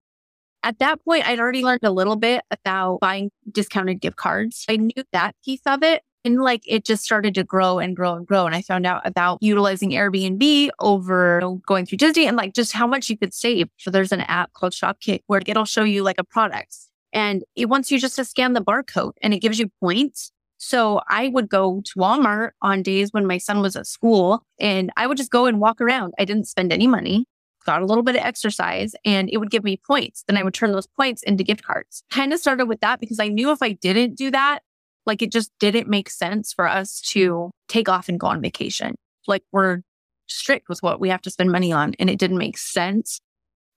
at 0.64 0.80
that 0.80 1.04
point, 1.04 1.28
I'd 1.28 1.40
already 1.40 1.64
learned 1.64 1.84
a 1.84 1.92
little 1.92 2.16
bit 2.16 2.42
about 2.52 3.00
buying 3.00 3.32
discounted 3.52 4.02
gift 4.02 4.18
cards. 4.18 4.66
I 4.70 4.78
knew 4.78 5.04
that 5.12 5.36
piece 5.44 5.62
of 5.66 5.84
it. 5.84 6.04
And 6.26 6.42
like 6.42 6.64
it 6.66 6.84
just 6.84 7.04
started 7.04 7.36
to 7.36 7.44
grow 7.44 7.80
and 7.80 7.96
grow 7.96 8.14
and 8.16 8.28
grow. 8.28 8.46
And 8.46 8.54
I 8.54 8.62
found 8.62 8.86
out 8.86 9.02
about 9.06 9.38
utilizing 9.40 9.92
Airbnb 9.92 10.70
over 10.80 11.36
you 11.36 11.48
know, 11.48 11.62
going 11.66 11.86
through 11.86 12.00
Disney 12.00 12.28
and 12.28 12.36
like 12.36 12.54
just 12.54 12.74
how 12.74 12.86
much 12.86 13.10
you 13.10 13.18
could 13.18 13.34
save. 13.34 13.70
So 13.78 13.92
there's 13.92 14.12
an 14.12 14.22
app 14.22 14.52
called 14.52 14.74
Shopkick 14.74 15.22
where 15.28 15.42
it'll 15.46 15.64
show 15.64 15.86
you 15.86 16.04
like 16.04 16.18
a 16.18 16.26
product 16.26 16.76
and 17.14 17.44
it 17.56 17.68
wants 17.68 17.92
you 17.92 18.00
just 18.00 18.16
to 18.18 18.26
scan 18.26 18.54
the 18.54 18.62
barcode 18.62 19.14
and 19.22 19.34
it 19.34 19.40
gives 19.40 19.58
you 19.58 19.70
points. 19.80 20.32
So 20.58 21.02
I 21.08 21.30
would 21.30 21.50
go 21.50 21.82
to 21.86 22.00
Walmart 22.00 22.52
on 22.62 22.82
days 22.82 23.14
when 23.14 23.26
my 23.26 23.38
son 23.38 23.62
was 23.62 23.76
at 23.76 23.88
school 23.88 24.44
and 24.60 24.92
I 24.98 25.08
would 25.08 25.18
just 25.18 25.32
go 25.32 25.46
and 25.46 25.60
walk 25.60 25.80
around. 25.80 26.14
I 26.20 26.26
didn't 26.26 26.48
spend 26.48 26.74
any 26.74 26.88
money, 26.88 27.26
got 27.68 27.84
a 27.84 27.86
little 27.86 28.04
bit 28.04 28.16
of 28.16 28.24
exercise 28.24 28.96
and 29.06 29.30
it 29.32 29.38
would 29.38 29.52
give 29.52 29.64
me 29.64 29.80
points. 29.86 30.24
Then 30.28 30.38
I 30.38 30.44
would 30.44 30.56
turn 30.56 30.72
those 30.72 30.88
points 30.88 31.22
into 31.22 31.44
gift 31.44 31.64
cards. 31.64 32.02
Kind 32.10 32.34
of 32.34 32.40
started 32.40 32.66
with 32.66 32.80
that 32.80 33.00
because 33.00 33.20
I 33.20 33.28
knew 33.28 33.52
if 33.52 33.62
I 33.62 33.74
didn't 33.74 34.16
do 34.16 34.32
that, 34.32 34.62
like 35.06 35.22
it 35.22 35.32
just 35.32 35.52
didn't 35.60 35.88
make 35.88 36.10
sense 36.10 36.52
for 36.52 36.68
us 36.68 37.00
to 37.12 37.52
take 37.68 37.88
off 37.88 38.10
and 38.10 38.20
go 38.20 38.28
on 38.28 38.42
vacation. 38.42 38.96
Like 39.28 39.44
we're 39.52 39.82
strict 40.28 40.70
with 40.70 40.82
what 40.82 41.00
we 41.00 41.10
have 41.10 41.22
to 41.22 41.30
spend 41.30 41.52
money 41.52 41.72
on. 41.72 41.94
And 42.00 42.10
it 42.10 42.18
didn't 42.18 42.38
make 42.38 42.58
sense 42.58 43.20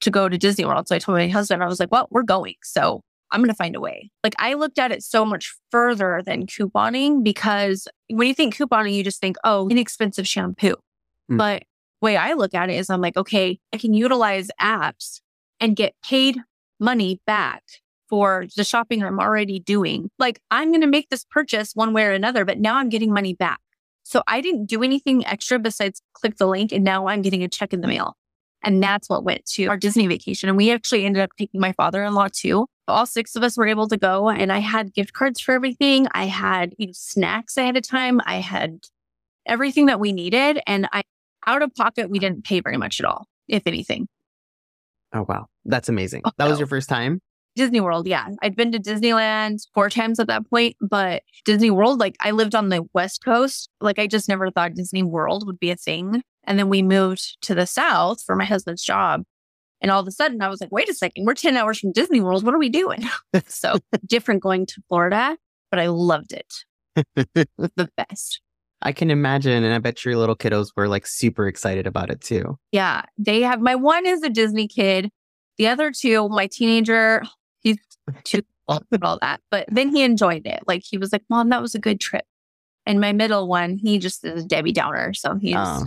to 0.00 0.10
go 0.10 0.28
to 0.28 0.38
Disney 0.38 0.64
World. 0.64 0.88
So 0.88 0.96
I 0.96 0.98
told 0.98 1.18
my 1.18 1.28
husband, 1.28 1.62
I 1.62 1.66
was 1.66 1.80
like, 1.80 1.92
well, 1.92 2.08
we're 2.10 2.22
going. 2.22 2.54
So 2.62 3.02
I'm 3.30 3.40
going 3.40 3.48
to 3.48 3.54
find 3.54 3.76
a 3.76 3.80
way. 3.80 4.10
Like 4.24 4.34
I 4.38 4.54
looked 4.54 4.78
at 4.78 4.92
it 4.92 5.02
so 5.02 5.24
much 5.24 5.54
further 5.70 6.22
than 6.24 6.46
couponing 6.46 7.22
because 7.22 7.86
when 8.08 8.26
you 8.26 8.34
think 8.34 8.56
couponing, 8.56 8.94
you 8.94 9.04
just 9.04 9.20
think, 9.20 9.36
oh, 9.44 9.68
inexpensive 9.68 10.26
shampoo. 10.26 10.76
Mm. 11.30 11.38
But 11.38 11.62
way 12.00 12.16
I 12.16 12.32
look 12.34 12.54
at 12.54 12.70
it 12.70 12.74
is 12.74 12.90
I'm 12.90 13.00
like, 13.00 13.16
okay, 13.16 13.58
I 13.72 13.78
can 13.78 13.94
utilize 13.94 14.50
apps 14.60 15.20
and 15.60 15.76
get 15.76 15.94
paid 16.04 16.38
money 16.78 17.20
back 17.26 17.62
for 18.08 18.46
the 18.56 18.64
shopping 18.64 19.02
I'm 19.02 19.20
already 19.20 19.60
doing. 19.60 20.10
Like 20.18 20.40
I'm 20.50 20.70
going 20.70 20.80
to 20.80 20.86
make 20.86 21.08
this 21.10 21.24
purchase 21.24 21.72
one 21.74 21.92
way 21.92 22.04
or 22.04 22.12
another, 22.12 22.44
but 22.44 22.58
now 22.58 22.76
I'm 22.76 22.88
getting 22.88 23.12
money 23.12 23.34
back. 23.34 23.60
So 24.02 24.22
I 24.26 24.40
didn't 24.40 24.66
do 24.66 24.82
anything 24.82 25.24
extra 25.26 25.58
besides 25.58 26.02
click 26.14 26.36
the 26.36 26.46
link 26.46 26.72
and 26.72 26.82
now 26.82 27.06
I'm 27.06 27.22
getting 27.22 27.44
a 27.44 27.48
check 27.48 27.72
in 27.72 27.80
the 27.80 27.86
mail. 27.86 28.16
And 28.62 28.82
that's 28.82 29.08
what 29.08 29.24
went 29.24 29.46
to 29.52 29.66
our 29.66 29.76
Disney 29.76 30.06
vacation. 30.06 30.48
And 30.48 30.58
we 30.58 30.70
actually 30.70 31.06
ended 31.06 31.22
up 31.22 31.30
taking 31.38 31.60
my 31.60 31.72
father 31.72 32.02
in 32.04 32.14
law 32.14 32.28
too. 32.30 32.66
All 32.88 33.06
six 33.06 33.36
of 33.36 33.42
us 33.42 33.56
were 33.56 33.68
able 33.68 33.88
to 33.88 33.96
go 33.96 34.28
and 34.28 34.52
I 34.52 34.58
had 34.58 34.92
gift 34.92 35.12
cards 35.12 35.40
for 35.40 35.52
everything. 35.52 36.08
I 36.12 36.26
had 36.26 36.74
you 36.76 36.88
know, 36.88 36.92
snacks 36.94 37.56
ahead 37.56 37.76
of 37.76 37.86
time. 37.86 38.20
I 38.26 38.36
had 38.36 38.80
everything 39.46 39.86
that 39.86 40.00
we 40.00 40.12
needed. 40.12 40.60
And 40.66 40.88
I, 40.92 41.02
out 41.46 41.62
of 41.62 41.74
pocket, 41.74 42.10
we 42.10 42.18
didn't 42.18 42.44
pay 42.44 42.60
very 42.60 42.76
much 42.76 43.00
at 43.00 43.06
all, 43.06 43.26
if 43.48 43.66
anything. 43.66 44.08
Oh, 45.12 45.26
wow. 45.28 45.46
That's 45.64 45.88
amazing. 45.88 46.22
Oh, 46.24 46.30
that 46.38 46.48
was 46.48 46.58
your 46.58 46.68
first 46.68 46.88
time? 46.88 47.20
Disney 47.56 47.80
World, 47.80 48.06
yeah. 48.06 48.28
I'd 48.42 48.54
been 48.54 48.72
to 48.72 48.78
Disneyland 48.78 49.66
four 49.74 49.90
times 49.90 50.20
at 50.20 50.28
that 50.28 50.48
point, 50.48 50.76
but 50.80 51.22
Disney 51.44 51.70
World, 51.70 51.98
like 51.98 52.16
I 52.20 52.30
lived 52.30 52.54
on 52.54 52.68
the 52.68 52.84
West 52.94 53.24
Coast. 53.24 53.68
Like 53.80 53.98
I 53.98 54.06
just 54.06 54.28
never 54.28 54.50
thought 54.50 54.74
Disney 54.74 55.02
World 55.02 55.46
would 55.46 55.58
be 55.58 55.70
a 55.70 55.76
thing. 55.76 56.22
And 56.44 56.58
then 56.58 56.68
we 56.68 56.82
moved 56.82 57.38
to 57.42 57.54
the 57.54 57.66
South 57.66 58.22
for 58.22 58.36
my 58.36 58.44
husband's 58.44 58.84
job. 58.84 59.24
And 59.80 59.90
all 59.90 60.00
of 60.00 60.06
a 60.06 60.12
sudden 60.12 60.40
I 60.42 60.48
was 60.48 60.60
like, 60.60 60.72
wait 60.72 60.88
a 60.88 60.94
second, 60.94 61.24
we're 61.24 61.34
10 61.34 61.56
hours 61.56 61.78
from 61.78 61.92
Disney 61.92 62.20
World. 62.20 62.44
What 62.44 62.54
are 62.54 62.58
we 62.58 62.68
doing? 62.68 63.08
so 63.46 63.78
different 64.06 64.42
going 64.42 64.66
to 64.66 64.82
Florida, 64.88 65.36
but 65.70 65.80
I 65.80 65.88
loved 65.88 66.32
it. 66.32 66.64
the 67.14 67.90
best. 67.96 68.40
I 68.82 68.92
can 68.92 69.10
imagine. 69.10 69.64
And 69.64 69.74
I 69.74 69.78
bet 69.78 70.04
your 70.04 70.16
little 70.16 70.36
kiddos 70.36 70.68
were 70.76 70.88
like 70.88 71.06
super 71.06 71.46
excited 71.46 71.86
about 71.86 72.10
it 72.10 72.20
too. 72.20 72.58
Yeah. 72.72 73.02
They 73.18 73.42
have 73.42 73.60
my 73.60 73.74
one 73.74 74.06
is 74.06 74.22
a 74.22 74.30
Disney 74.30 74.68
kid. 74.68 75.10
The 75.58 75.66
other 75.68 75.92
two, 75.92 76.28
my 76.30 76.46
teenager, 76.46 77.22
he's 77.60 77.76
too 78.24 78.42
old 78.68 78.84
all 79.02 79.18
that. 79.20 79.40
But 79.50 79.66
then 79.70 79.94
he 79.94 80.02
enjoyed 80.02 80.46
it. 80.46 80.60
Like 80.66 80.82
he 80.88 80.96
was 80.96 81.12
like, 81.12 81.22
Mom, 81.28 81.50
that 81.50 81.60
was 81.60 81.74
a 81.74 81.78
good 81.78 82.00
trip. 82.00 82.24
And 82.86 83.00
my 83.00 83.12
middle 83.12 83.46
one, 83.46 83.78
he 83.78 83.98
just 83.98 84.24
is 84.24 84.44
a 84.44 84.46
Debbie 84.46 84.72
Downer. 84.72 85.12
So 85.12 85.36
he's 85.36 85.56
oh. 85.58 85.84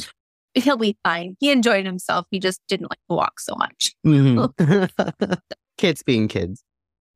he'll 0.53 0.77
be 0.77 0.97
fine. 1.03 1.35
He 1.39 1.51
enjoyed 1.51 1.85
himself. 1.85 2.27
He 2.29 2.39
just 2.39 2.62
didn't 2.67 2.89
like 2.89 3.00
to 3.09 3.15
walk 3.15 3.39
so 3.39 3.55
much. 3.55 3.95
Mm-hmm. 4.05 5.23
kids 5.77 6.03
being 6.03 6.27
kids. 6.27 6.63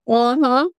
Uh-huh. 0.08 0.70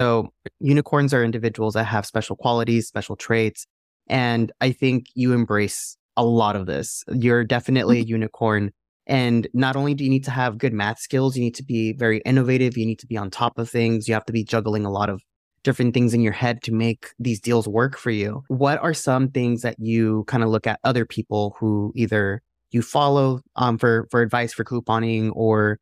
So 0.00 0.32
unicorns 0.58 1.14
are 1.14 1.22
individuals 1.22 1.74
that 1.74 1.84
have 1.84 2.06
special 2.06 2.34
qualities, 2.34 2.88
special 2.88 3.14
traits. 3.14 3.66
And 4.08 4.52
I 4.60 4.72
think 4.72 5.06
you 5.14 5.32
embrace 5.32 5.96
a 6.16 6.24
lot 6.24 6.56
of 6.56 6.66
this. 6.66 7.04
You're 7.12 7.44
definitely 7.44 7.98
a 7.98 8.02
mm-hmm. 8.02 8.10
unicorn 8.10 8.72
and 9.06 9.48
not 9.52 9.76
only 9.76 9.94
do 9.94 10.04
you 10.04 10.10
need 10.10 10.24
to 10.24 10.30
have 10.30 10.58
good 10.58 10.72
math 10.72 10.98
skills, 10.98 11.36
you 11.36 11.42
need 11.42 11.56
to 11.56 11.64
be 11.64 11.92
very 11.92 12.18
innovative. 12.18 12.76
You 12.76 12.86
need 12.86 13.00
to 13.00 13.06
be 13.06 13.16
on 13.16 13.30
top 13.30 13.58
of 13.58 13.68
things. 13.68 14.06
You 14.06 14.14
have 14.14 14.26
to 14.26 14.32
be 14.32 14.44
juggling 14.44 14.84
a 14.84 14.90
lot 14.90 15.10
of 15.10 15.22
different 15.64 15.94
things 15.94 16.14
in 16.14 16.20
your 16.20 16.32
head 16.32 16.62
to 16.62 16.72
make 16.72 17.08
these 17.18 17.40
deals 17.40 17.68
work 17.68 17.96
for 17.96 18.10
you. 18.10 18.42
What 18.48 18.78
are 18.78 18.94
some 18.94 19.28
things 19.28 19.62
that 19.62 19.76
you 19.78 20.24
kind 20.26 20.42
of 20.42 20.50
look 20.50 20.66
at 20.66 20.80
other 20.84 21.04
people 21.04 21.56
who 21.58 21.92
either 21.94 22.42
you 22.70 22.82
follow 22.82 23.40
um, 23.56 23.78
for, 23.78 24.08
for 24.10 24.22
advice 24.22 24.52
for 24.52 24.64
couponing 24.64 25.30
or 25.34 25.78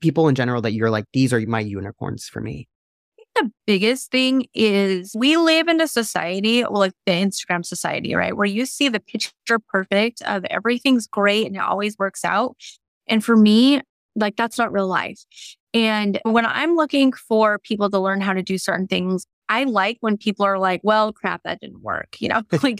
people 0.00 0.28
in 0.28 0.34
general 0.34 0.60
that 0.62 0.72
you're 0.72 0.90
like, 0.90 1.06
these 1.12 1.32
are 1.32 1.40
my 1.40 1.60
unicorns 1.60 2.28
for 2.28 2.40
me? 2.40 2.68
The 3.36 3.50
biggest 3.66 4.10
thing 4.10 4.46
is 4.54 5.14
we 5.16 5.36
live 5.36 5.68
in 5.68 5.80
a 5.80 5.88
society, 5.88 6.64
like 6.64 6.92
the 7.06 7.12
Instagram 7.12 7.64
society, 7.64 8.14
right? 8.14 8.36
Where 8.36 8.46
you 8.46 8.66
see 8.66 8.88
the 8.88 9.00
picture 9.00 9.58
perfect 9.68 10.22
of 10.22 10.44
everything's 10.46 11.06
great 11.06 11.46
and 11.46 11.56
it 11.56 11.60
always 11.60 11.96
works 11.98 12.24
out. 12.24 12.56
And 13.06 13.24
for 13.24 13.36
me, 13.36 13.82
like 14.16 14.36
that's 14.36 14.58
not 14.58 14.72
real 14.72 14.88
life. 14.88 15.20
And 15.74 16.18
when 16.24 16.46
I'm 16.46 16.74
looking 16.74 17.12
for 17.12 17.58
people 17.58 17.90
to 17.90 17.98
learn 17.98 18.20
how 18.20 18.32
to 18.32 18.42
do 18.42 18.58
certain 18.58 18.86
things, 18.86 19.26
I 19.48 19.64
like 19.64 19.98
when 20.00 20.16
people 20.16 20.44
are 20.44 20.58
like, 20.58 20.80
well, 20.82 21.12
crap, 21.12 21.42
that 21.44 21.60
didn't 21.60 21.82
work. 21.82 22.16
You 22.18 22.30
know, 22.30 22.42
like 22.62 22.78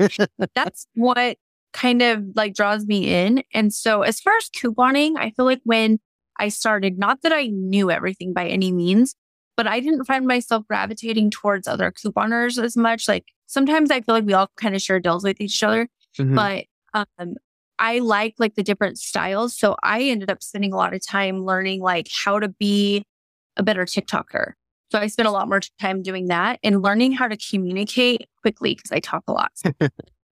that's 0.54 0.86
what 0.94 1.36
kind 1.72 2.02
of 2.02 2.24
like 2.34 2.54
draws 2.54 2.86
me 2.86 3.12
in. 3.14 3.42
And 3.52 3.72
so 3.72 4.02
as 4.02 4.20
far 4.20 4.32
as 4.38 4.48
couponing, 4.48 5.12
I 5.18 5.30
feel 5.30 5.44
like 5.44 5.60
when 5.64 5.98
I 6.38 6.48
started, 6.48 6.98
not 6.98 7.22
that 7.22 7.32
I 7.32 7.48
knew 7.48 7.90
everything 7.90 8.32
by 8.32 8.48
any 8.48 8.72
means, 8.72 9.14
but 9.56 9.66
I 9.66 9.80
didn't 9.80 10.04
find 10.04 10.26
myself 10.26 10.66
gravitating 10.68 11.30
towards 11.30 11.66
other 11.66 11.92
couponers 11.92 12.62
as 12.62 12.76
much. 12.76 13.08
Like 13.08 13.26
sometimes 13.46 13.90
I 13.90 14.00
feel 14.00 14.14
like 14.14 14.24
we 14.24 14.34
all 14.34 14.50
kind 14.56 14.74
of 14.74 14.82
share 14.82 15.00
deals 15.00 15.24
with 15.24 15.40
each 15.40 15.62
other, 15.62 15.88
mm-hmm. 16.18 16.34
but 16.34 16.64
um, 16.94 17.34
I 17.78 17.98
like 17.98 18.34
like 18.38 18.54
the 18.54 18.62
different 18.62 18.98
styles. 18.98 19.56
So 19.56 19.76
I 19.82 20.02
ended 20.02 20.30
up 20.30 20.42
spending 20.42 20.72
a 20.72 20.76
lot 20.76 20.94
of 20.94 21.04
time 21.04 21.44
learning 21.44 21.80
like 21.80 22.08
how 22.24 22.38
to 22.38 22.48
be 22.48 23.04
a 23.56 23.62
better 23.62 23.84
TikToker. 23.84 24.52
So 24.92 25.00
I 25.00 25.08
spent 25.08 25.28
a 25.28 25.32
lot 25.32 25.48
more 25.48 25.60
time 25.80 26.02
doing 26.02 26.28
that 26.28 26.60
and 26.62 26.82
learning 26.82 27.12
how 27.12 27.26
to 27.26 27.36
communicate 27.36 28.28
quickly 28.40 28.74
because 28.74 28.92
I 28.92 29.00
talk 29.00 29.24
a 29.26 29.32
lot. 29.32 29.52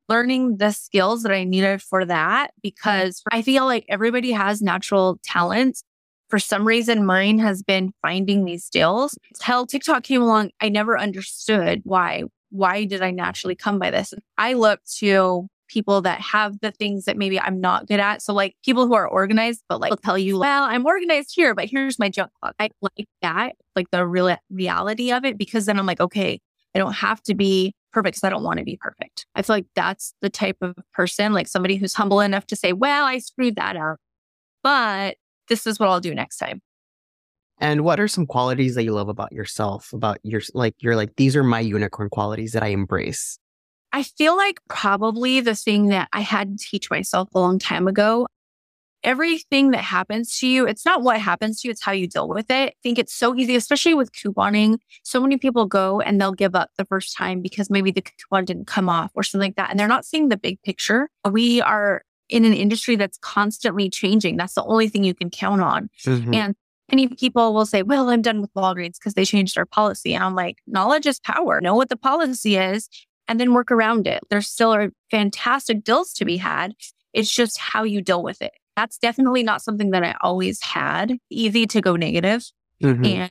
learning 0.09 0.59
the 0.59 0.71
skills 0.71 1.23
that 1.23 1.33
I 1.33 1.45
needed 1.45 1.83
for 1.83 2.05
that 2.05 2.53
because 2.63 3.23
I 3.33 3.43
feel 3.43 3.65
like 3.65 3.87
everybody 3.89 4.33
has 4.33 4.61
natural 4.61 5.19
talents. 5.25 5.83
For 6.29 6.39
some 6.39 6.67
reason, 6.67 7.07
mine 7.07 7.39
has 7.39 7.63
been 7.63 7.93
finding 8.03 8.45
these 8.45 8.69
deals. 8.69 9.17
Till 9.41 9.67
TikTok 9.67 10.03
came 10.03 10.23
along, 10.23 10.51
I 10.61 10.69
never 10.69 10.99
understood 10.99 11.83
why. 11.85 12.25
Why 12.51 12.85
did 12.85 13.03
I 13.03 13.11
naturally 13.11 13.55
come 13.55 13.79
by 13.79 13.91
this? 13.91 14.15
I 14.39 14.55
look 14.55 14.81
to 14.99 15.49
people 15.69 16.03
that 16.03 16.21
have 16.21 16.61
the 16.61 16.71
things 16.71 17.05
that 17.07 17.17
maybe 17.17 17.41
I'm 17.41 17.61
not 17.61 17.87
good 17.87 17.99
at. 17.99 18.23
So 18.23 18.33
like 18.33 18.55
people 18.65 18.87
who 18.87 18.95
are 18.95 19.09
organized, 19.09 19.65
but 19.69 19.81
like 19.81 19.91
will 19.91 19.97
tell 19.97 20.19
you, 20.19 20.39
well, 20.39 20.65
I'm 20.65 20.87
organized 20.87 21.33
here, 21.35 21.55
but 21.55 21.67
here's 21.69 21.99
my 21.99 22.09
junk. 22.09 22.31
I 22.59 22.71
like 22.81 23.09
that, 23.23 23.57
like 23.75 23.91
the 23.91 24.07
real 24.07 24.37
reality 24.51 25.11
of 25.11 25.25
it, 25.25 25.39
because 25.39 25.67
then 25.67 25.79
I'm 25.79 25.87
like, 25.87 26.01
okay, 26.01 26.41
I 26.75 26.79
don't 26.79 26.93
have 26.93 27.23
to 27.25 27.35
be 27.35 27.75
perfect 27.93 28.17
because 28.17 28.25
I 28.25 28.31
don't 28.31 28.43
want 28.43 28.59
to 28.59 28.65
be 28.65 28.77
perfect. 28.77 29.27
I 29.35 29.43
feel 29.43 29.57
like 29.57 29.67
that's 29.75 30.15
the 30.21 30.31
type 30.31 30.59
of 30.61 30.75
person, 30.93 31.33
like 31.33 31.49
somebody 31.49 31.77
who's 31.77 31.95
humble 31.95 32.21
enough 32.21 32.47
to 32.49 32.57
say, 32.57 32.73
well, 32.73 33.07
I 33.07 33.19
screwed 33.19 33.57
that 33.57 33.77
up, 33.77 33.99
but 34.63 35.17
this 35.49 35.67
is 35.67 35.79
what 35.79 35.89
I'll 35.89 36.01
do 36.01 36.15
next 36.15 36.39
time. 36.39 36.61
And 37.59 37.85
what 37.85 38.01
are 38.01 38.09
some 38.09 38.27
qualities 38.27 38.75
that 38.75 38.85
you 38.85 38.93
love 38.93 39.09
about 39.09 39.33
yourself? 39.33 39.93
About 39.93 40.19
your 40.23 40.41
like 40.55 40.75
you're 40.81 40.97
like 40.97 41.17
these 41.17 41.37
are 41.37 41.45
my 41.45 41.61
unicorn 41.61 42.11
qualities 42.11 42.53
that 42.53 42.63
I 42.63 42.69
embrace. 42.69 43.39
I 43.93 44.03
feel 44.03 44.37
like 44.37 44.59
probably 44.69 45.41
the 45.41 45.55
thing 45.55 45.87
that 45.89 46.09
I 46.13 46.21
had 46.21 46.59
to 46.59 46.65
teach 46.65 46.91
myself 46.91 47.29
a 47.33 47.39
long 47.39 47.61
time 47.61 47.87
ago. 47.87 48.27
Everything 49.05 49.71
that 49.71 49.85
happens 49.85 50.39
to 50.39 50.49
you, 50.49 50.67
it's 50.67 50.85
not 50.85 51.03
what 51.03 51.21
happens 51.21 51.61
to 51.61 51.69
you, 51.69 51.73
it's 51.73 51.83
how 51.83 51.93
you 51.93 52.09
deal 52.09 52.27
with 52.27 52.51
it. 52.51 52.71
I 52.71 52.75
think 52.83 52.99
it's 52.99 53.15
so 53.15 53.37
easy, 53.37 53.55
especially 53.55 53.95
with 53.95 54.11
couponing. 54.13 54.79
So 55.05 55.21
many 55.21 55.37
people 55.37 55.67
go 55.67 56.01
and 56.01 56.21
they'll 56.21 56.33
give 56.33 56.57
up 56.57 56.71
the 56.77 56.87
first 56.87 57.17
time 57.17 57.41
because 57.41 57.71
maybe 57.71 57.93
the 57.93 58.03
coupon 58.03 58.47
didn't 58.47 58.67
come 58.67 58.89
off 58.89 59.13
or 59.15 59.23
something 59.23 59.49
like 59.49 59.57
that. 59.57 59.71
And 59.71 59.79
they're 59.79 59.87
not 59.87 60.07
seeing 60.07 60.29
the 60.29 60.39
big 60.39 60.61
picture. 60.63 61.09
We 61.31 61.61
are 61.61 62.03
in 62.29 62.45
an 62.45 62.55
industry 62.55 62.97
that's 62.97 63.19
constantly 63.19 63.91
changing. 63.91 64.37
That's 64.37 64.55
the 64.55 64.65
only 64.65 64.89
thing 64.89 65.05
you 65.05 65.15
can 65.15 65.31
count 65.31 65.61
on. 65.61 65.91
Mm-hmm. 66.05 66.35
And 66.35 66.55
many 66.91 67.09
people 67.09 67.55
will 67.55 67.67
say, 67.67 67.83
well, 67.83 68.09
I'm 68.09 68.23
done 68.23 68.41
with 68.41 68.53
Walgreens 68.55 68.99
because 68.99 69.15
they 69.15 69.25
changed 69.25 69.57
their 69.57 69.67
policy. 69.67 70.15
And 70.15 70.25
I'm 70.25 70.35
like, 70.35 70.59
knowledge 70.67 71.07
is 71.07 71.21
power. 71.21 71.61
Know 71.61 71.75
what 71.75 71.89
the 71.89 71.97
policy 71.97 72.57
is 72.57 72.89
and 73.29 73.39
then 73.39 73.55
work 73.55 73.71
around 73.71 74.07
it. 74.07 74.23
There 74.31 74.41
still 74.41 74.75
are 74.75 74.91
fantastic 75.11 75.85
deals 75.85 76.13
to 76.15 76.25
be 76.25 76.37
had. 76.37 76.75
It's 77.13 77.31
just 77.31 77.59
how 77.59 77.85
you 77.85 78.01
deal 78.01 78.23
with 78.23 78.43
it. 78.43 78.53
That's 78.77 78.99
definitely 78.99 79.43
not 79.43 79.63
something 79.63 79.91
that 79.91 80.03
I 80.03 80.17
always 80.21 80.61
had. 80.63 81.19
Easy 81.31 81.67
to 81.67 81.81
go 81.81 81.97
negative. 81.97 82.45
Mm-hmm. 82.83 83.05
and 83.05 83.31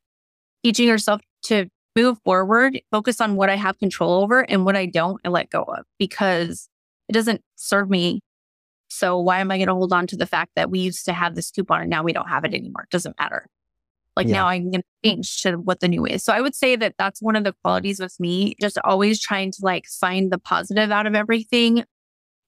teaching 0.63 0.87
yourself 0.87 1.21
to 1.43 1.67
move 1.95 2.17
forward, 2.23 2.81
focus 2.91 3.21
on 3.21 3.35
what 3.35 3.49
I 3.49 3.55
have 3.55 3.77
control 3.77 4.23
over 4.23 4.41
and 4.41 4.65
what 4.65 4.75
I 4.75 4.85
don't 4.85 5.19
and 5.23 5.33
let 5.33 5.49
go 5.49 5.63
of 5.63 5.85
because 5.99 6.69
it 7.07 7.13
doesn't 7.13 7.41
serve 7.55 7.89
me. 7.89 8.21
So 8.93 9.19
why 9.19 9.39
am 9.39 9.49
I 9.49 9.57
going 9.57 9.67
to 9.67 9.73
hold 9.73 9.91
on 9.91 10.05
to 10.07 10.15
the 10.15 10.27
fact 10.27 10.51
that 10.55 10.69
we 10.69 10.79
used 10.79 11.05
to 11.05 11.13
have 11.13 11.35
this 11.35 11.49
coupon 11.49 11.81
and 11.81 11.89
now 11.89 12.03
we 12.03 12.13
don't 12.13 12.29
have 12.29 12.45
it 12.45 12.53
anymore? 12.53 12.83
It 12.83 12.91
doesn't 12.91 13.17
matter. 13.19 13.47
Like 14.15 14.27
yeah. 14.27 14.33
now 14.33 14.47
I'm 14.47 14.69
going 14.69 14.83
to 14.83 15.09
change 15.09 15.41
to 15.41 15.55
what 15.55 15.79
the 15.79 15.87
new 15.87 16.05
is. 16.05 16.23
So 16.23 16.31
I 16.31 16.41
would 16.41 16.53
say 16.53 16.75
that 16.75 16.93
that's 16.99 17.19
one 17.19 17.35
of 17.35 17.43
the 17.43 17.55
qualities 17.63 17.99
with 17.99 18.19
me, 18.19 18.55
just 18.61 18.77
always 18.83 19.19
trying 19.19 19.51
to 19.51 19.57
like 19.63 19.87
find 19.87 20.31
the 20.31 20.37
positive 20.37 20.91
out 20.91 21.07
of 21.07 21.15
everything 21.15 21.83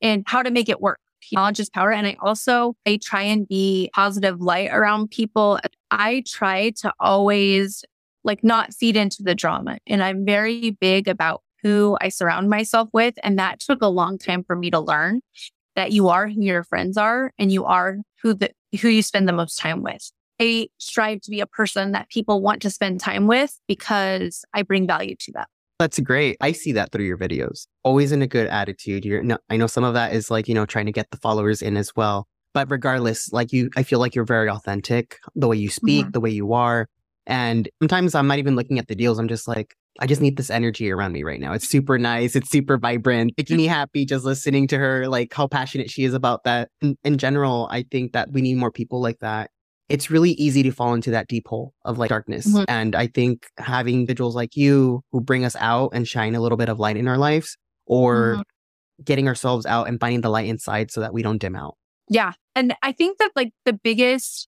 and 0.02 0.24
how 0.28 0.44
to 0.44 0.52
make 0.52 0.70
it 0.70 0.82
work. 0.82 1.00
Knowledge 1.32 1.60
is 1.60 1.72
power. 1.72 1.92
And 1.92 2.06
I 2.06 2.16
also, 2.22 2.76
I 2.86 3.00
try 3.02 3.24
and 3.24 3.48
be 3.48 3.90
positive 3.96 4.40
light 4.40 4.70
around 4.72 5.10
people. 5.10 5.60
I 5.90 6.24
try 6.28 6.70
to 6.82 6.94
always 7.00 7.84
like 8.24 8.44
not 8.44 8.74
feed 8.74 8.96
into 8.96 9.24
the 9.24 9.34
drama. 9.34 9.80
And 9.88 10.04
I'm 10.04 10.26
very 10.26 10.70
big 10.70 11.08
about 11.08 11.42
who 11.64 11.98
I 12.00 12.10
surround 12.10 12.52
myself 12.52 12.90
with. 12.94 13.16
And 13.24 13.40
that 13.40 13.60
took 13.60 13.82
a 13.82 13.88
long 13.88 14.20
time 14.20 14.44
for 14.44 14.56
me 14.56 14.70
to 14.70 14.80
learn 14.80 15.22
that 15.76 15.92
you 15.92 16.10
are 16.10 16.28
who 16.28 16.42
your 16.42 16.64
friends 16.64 16.98
are 16.98 17.32
and 17.38 17.52
you 17.52 17.66
are 17.66 17.98
who 18.22 18.34
the, 18.34 18.52
who 18.82 18.90
you 18.90 19.02
spend 19.02 19.28
the 19.28 19.34
most 19.34 19.58
time 19.58 19.84
with. 19.84 20.12
I 20.40 20.68
strive 20.78 21.22
to 21.22 21.32
be 21.32 21.40
a 21.40 21.46
person 21.46 21.92
that 21.94 22.10
people 22.10 22.42
want 22.42 22.62
to 22.64 22.70
spend 22.70 23.00
time 23.00 23.28
with 23.28 23.58
because 23.68 24.44
I 24.54 24.64
bring 24.64 24.86
value 24.88 25.16
to 25.20 25.32
them. 25.32 25.46
That's 25.80 26.00
great. 26.00 26.38
I 26.40 26.54
see 26.54 26.72
that 26.74 26.92
through 26.92 27.06
your 27.06 27.18
videos. 27.18 27.68
Always 27.84 28.12
in 28.12 28.22
a 28.22 28.28
good 28.28 28.48
attitude. 28.48 29.06
You're 29.06 29.24
no, 29.24 29.38
I 29.50 29.58
know 29.58 29.68
some 29.68 29.84
of 29.84 29.94
that 29.94 30.14
is 30.14 30.32
like, 30.32 30.48
you 30.48 30.56
know, 30.56 30.66
trying 30.66 30.86
to 30.86 30.92
get 30.92 31.12
the 31.12 31.18
followers 31.18 31.62
in 31.62 31.78
as 31.78 31.96
well. 31.96 32.28
But 32.54 32.72
regardless, 32.72 33.32
like 33.34 33.52
you, 33.52 33.70
I 33.76 33.84
feel 33.84 34.00
like 34.00 34.16
you're 34.16 34.26
very 34.26 34.50
authentic, 34.50 35.18
the 35.36 35.48
way 35.48 35.58
you 35.58 35.70
speak, 35.70 36.04
mm-hmm. 36.04 36.12
the 36.12 36.22
way 36.22 36.30
you 36.30 36.54
are. 36.54 36.88
And 37.28 37.68
sometimes 37.82 38.16
I'm 38.16 38.28
not 38.28 38.40
even 38.40 38.56
looking 38.56 38.80
at 38.80 38.88
the 38.88 38.96
deals. 38.96 39.20
I'm 39.20 39.28
just 39.28 39.48
like, 39.48 39.76
I 40.00 40.08
just 40.08 40.22
need 40.22 40.38
this 40.38 40.50
energy 40.50 40.92
around 40.92 41.14
me 41.14 41.24
right 41.24 41.40
now. 41.40 41.54
It's 41.54 41.68
super 41.68 41.98
nice. 41.98 42.36
It's 42.36 42.50
super 42.50 42.78
vibrant, 42.78 43.34
making 43.38 43.58
me 43.58 43.66
happy 43.66 44.06
just 44.06 44.26
listening 44.26 44.68
to 44.68 44.78
her, 44.78 45.08
like 45.08 45.34
how 45.34 45.48
passionate 45.48 45.90
she 45.90 46.04
is 46.04 46.14
about 46.14 46.44
that. 46.44 46.70
In, 46.82 46.98
in 47.04 47.18
general, 47.18 47.68
I 47.72 47.86
think 47.90 48.14
that 48.14 48.32
we 48.32 48.42
need 48.42 48.56
more 48.58 48.72
people 48.72 49.02
like 49.02 49.20
that 49.20 49.52
it's 49.90 50.10
really 50.10 50.32
easy 50.32 50.64
to 50.64 50.72
fall 50.72 50.94
into 50.94 51.12
that 51.12 51.28
deep 51.28 51.48
hole 51.48 51.74
of 51.84 51.98
like 51.98 52.10
darkness. 52.10 52.48
Mm-hmm. 52.48 52.64
And 52.68 52.96
I 52.96 53.08
think 53.08 53.48
having 53.58 53.96
individuals 53.96 54.36
like 54.36 54.56
you 54.56 55.04
who 55.12 55.22
bring 55.22 55.46
us 55.46 55.56
out 55.60 55.92
and 55.94 56.08
shine 56.08 56.36
a 56.36 56.42
little 56.42 56.58
bit 56.58 56.70
of 56.70 56.80
light 56.80 56.98
in 56.98 57.08
our 57.08 57.18
lives 57.18 57.58
or 57.86 58.34
mm-hmm. 58.34 58.42
getting 59.04 59.28
ourselves 59.28 59.66
out 59.66 59.88
and 59.88 60.00
finding 60.00 60.22
the 60.22 60.30
light 60.30 60.48
inside 60.48 60.92
so 60.92 61.02
that 61.02 61.14
we 61.14 61.22
don't 61.22 61.38
dim 61.38 61.56
out. 61.56 61.76
Yeah. 62.10 62.34
And 62.56 62.76
I 62.82 62.92
think 62.92 63.20
that 63.20 63.32
like 63.36 63.52
the 63.66 63.74
biggest 63.74 64.48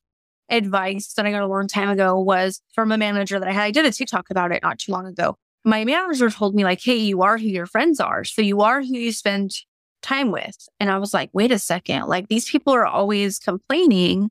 advice 0.50 1.14
that 1.14 1.26
I 1.26 1.32
got 1.32 1.42
a 1.42 1.48
long 1.48 1.68
time 1.68 1.90
ago 1.90 2.20
was 2.20 2.62
from 2.74 2.92
a 2.92 2.98
manager 2.98 3.40
that 3.40 3.48
I 3.48 3.52
had. 3.52 3.64
I 3.64 3.72
did 3.72 3.86
a 3.86 3.92
TikTok 3.92 4.30
about 4.30 4.52
it 4.52 4.64
not 4.64 4.80
too 4.80 4.92
long 4.92 5.06
ago. 5.06 5.36
My 5.66 5.84
manager 5.84 6.30
told 6.30 6.56
me 6.56 6.64
like, 6.64 6.80
Hey, 6.82 6.96
you 6.96 7.22
are 7.22 7.38
who 7.38 7.48
your 7.48 7.66
friends 7.66 8.00
are. 8.00 8.24
So 8.24 8.42
you 8.42 8.62
are 8.62 8.82
who 8.82 8.96
you 8.96 9.12
spend 9.12 9.52
time 10.02 10.32
with. 10.32 10.68
And 10.80 10.90
I 10.90 10.98
was 10.98 11.14
like, 11.14 11.30
wait 11.34 11.52
a 11.52 11.60
second. 11.60 12.08
Like 12.08 12.28
these 12.28 12.50
people 12.50 12.74
are 12.74 12.86
always 12.86 13.40
complaining 13.40 14.30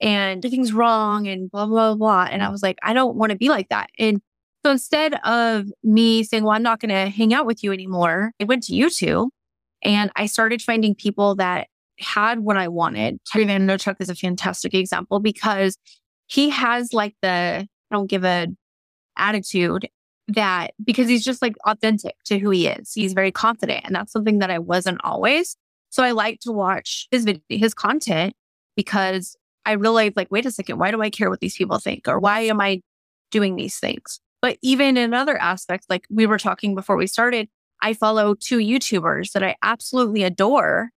and 0.00 0.44
everything's 0.44 0.72
wrong 0.72 1.26
and 1.26 1.50
blah, 1.50 1.66
blah, 1.66 1.94
blah. 1.94 2.28
And 2.30 2.42
I 2.42 2.48
was 2.48 2.62
like, 2.62 2.78
I 2.82 2.92
don't 2.92 3.16
want 3.16 3.30
to 3.30 3.38
be 3.38 3.48
like 3.48 3.68
that. 3.68 3.88
And 3.98 4.20
so 4.64 4.72
instead 4.72 5.14
of 5.24 5.66
me 5.82 6.22
saying, 6.22 6.42
well, 6.42 6.52
I'm 6.52 6.62
not 6.62 6.80
going 6.80 6.90
to 6.90 7.10
hang 7.10 7.32
out 7.32 7.46
with 7.46 7.62
you 7.62 7.72
anymore, 7.72 8.32
I 8.40 8.44
went 8.44 8.64
to 8.64 8.72
YouTube 8.72 9.28
and 9.82 10.10
I 10.16 10.26
started 10.26 10.60
finding 10.60 10.94
people 10.94 11.36
that 11.36 11.68
had 11.98 12.40
what 12.40 12.56
I 12.56 12.68
wanted. 12.68 13.18
Gary 13.32 13.46
Vaynerchuk 13.46 13.96
is 14.00 14.10
a 14.10 14.14
fantastic 14.14 14.74
example 14.74 15.20
because 15.20 15.78
he 16.26 16.50
has 16.50 16.92
like 16.92 17.14
the, 17.22 17.28
I 17.90 17.94
don't 17.94 18.08
give 18.08 18.24
a 18.24 18.48
attitude 19.16 19.88
that 20.28 20.72
because 20.84 21.08
he's 21.08 21.24
just 21.24 21.40
like 21.40 21.54
authentic 21.66 22.14
to 22.24 22.38
who 22.38 22.50
he 22.50 22.66
is. 22.66 22.92
He's 22.92 23.12
very 23.12 23.30
confident. 23.30 23.84
And 23.84 23.94
that's 23.94 24.12
something 24.12 24.40
that 24.40 24.50
I 24.50 24.58
wasn't 24.58 25.00
always. 25.04 25.56
So 25.90 26.02
I 26.02 26.10
like 26.10 26.40
to 26.40 26.52
watch 26.52 27.06
his 27.10 27.24
video, 27.24 27.40
his 27.48 27.74
content 27.74 28.34
because 28.74 29.36
I 29.64 29.72
realized 29.72 30.16
like, 30.16 30.30
wait 30.30 30.46
a 30.46 30.50
second, 30.50 30.78
why 30.78 30.90
do 30.90 31.00
I 31.00 31.10
care 31.10 31.30
what 31.30 31.40
these 31.40 31.56
people 31.56 31.78
think? 31.78 32.08
Or 32.08 32.18
why 32.18 32.40
am 32.40 32.60
I 32.60 32.80
doing 33.30 33.56
these 33.56 33.78
things? 33.78 34.20
But 34.42 34.58
even 34.62 34.96
in 34.96 35.14
other 35.14 35.36
aspects, 35.36 35.86
like 35.88 36.06
we 36.10 36.26
were 36.26 36.38
talking 36.38 36.74
before 36.74 36.96
we 36.96 37.06
started, 37.06 37.48
I 37.80 37.94
follow 37.94 38.34
two 38.34 38.58
YouTubers 38.58 39.32
that 39.32 39.42
I 39.42 39.56
absolutely 39.62 40.22
adore 40.22 40.90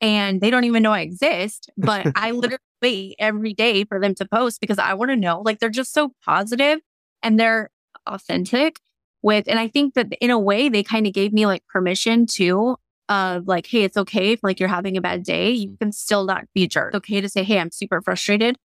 and 0.00 0.40
they 0.40 0.50
don't 0.50 0.64
even 0.64 0.82
know 0.82 0.92
I 0.92 1.00
exist, 1.00 1.70
but 1.76 2.06
I 2.14 2.30
literally 2.32 2.58
wait 2.82 3.16
every 3.18 3.54
day 3.54 3.84
for 3.84 4.00
them 4.00 4.14
to 4.16 4.26
post 4.26 4.60
because 4.60 4.78
I 4.78 4.94
want 4.94 5.10
to 5.10 5.16
know. 5.16 5.40
Like 5.40 5.58
they're 5.58 5.70
just 5.70 5.92
so 5.92 6.12
positive 6.24 6.80
and 7.22 7.38
they're 7.38 7.70
authentic 8.06 8.80
with, 9.22 9.48
and 9.48 9.58
I 9.58 9.68
think 9.68 9.94
that 9.94 10.12
in 10.20 10.30
a 10.30 10.38
way 10.38 10.68
they 10.68 10.82
kind 10.82 11.06
of 11.06 11.12
gave 11.12 11.32
me 11.32 11.46
like 11.46 11.66
permission 11.66 12.26
to 12.34 12.76
of 13.08 13.46
like, 13.46 13.66
hey, 13.66 13.84
it's 13.84 13.96
okay 13.96 14.32
if 14.32 14.40
like 14.42 14.58
you're 14.58 14.68
having 14.68 14.96
a 14.96 15.00
bad 15.00 15.22
day, 15.22 15.50
you 15.50 15.76
can 15.80 15.92
still 15.92 16.24
not 16.24 16.44
be 16.54 16.64
a 16.64 16.68
jerk. 16.68 16.94
It's 16.94 16.96
okay 16.98 17.20
to 17.20 17.28
say, 17.28 17.44
hey, 17.44 17.58
I'm 17.58 17.70
super 17.70 18.02
frustrated. 18.02 18.56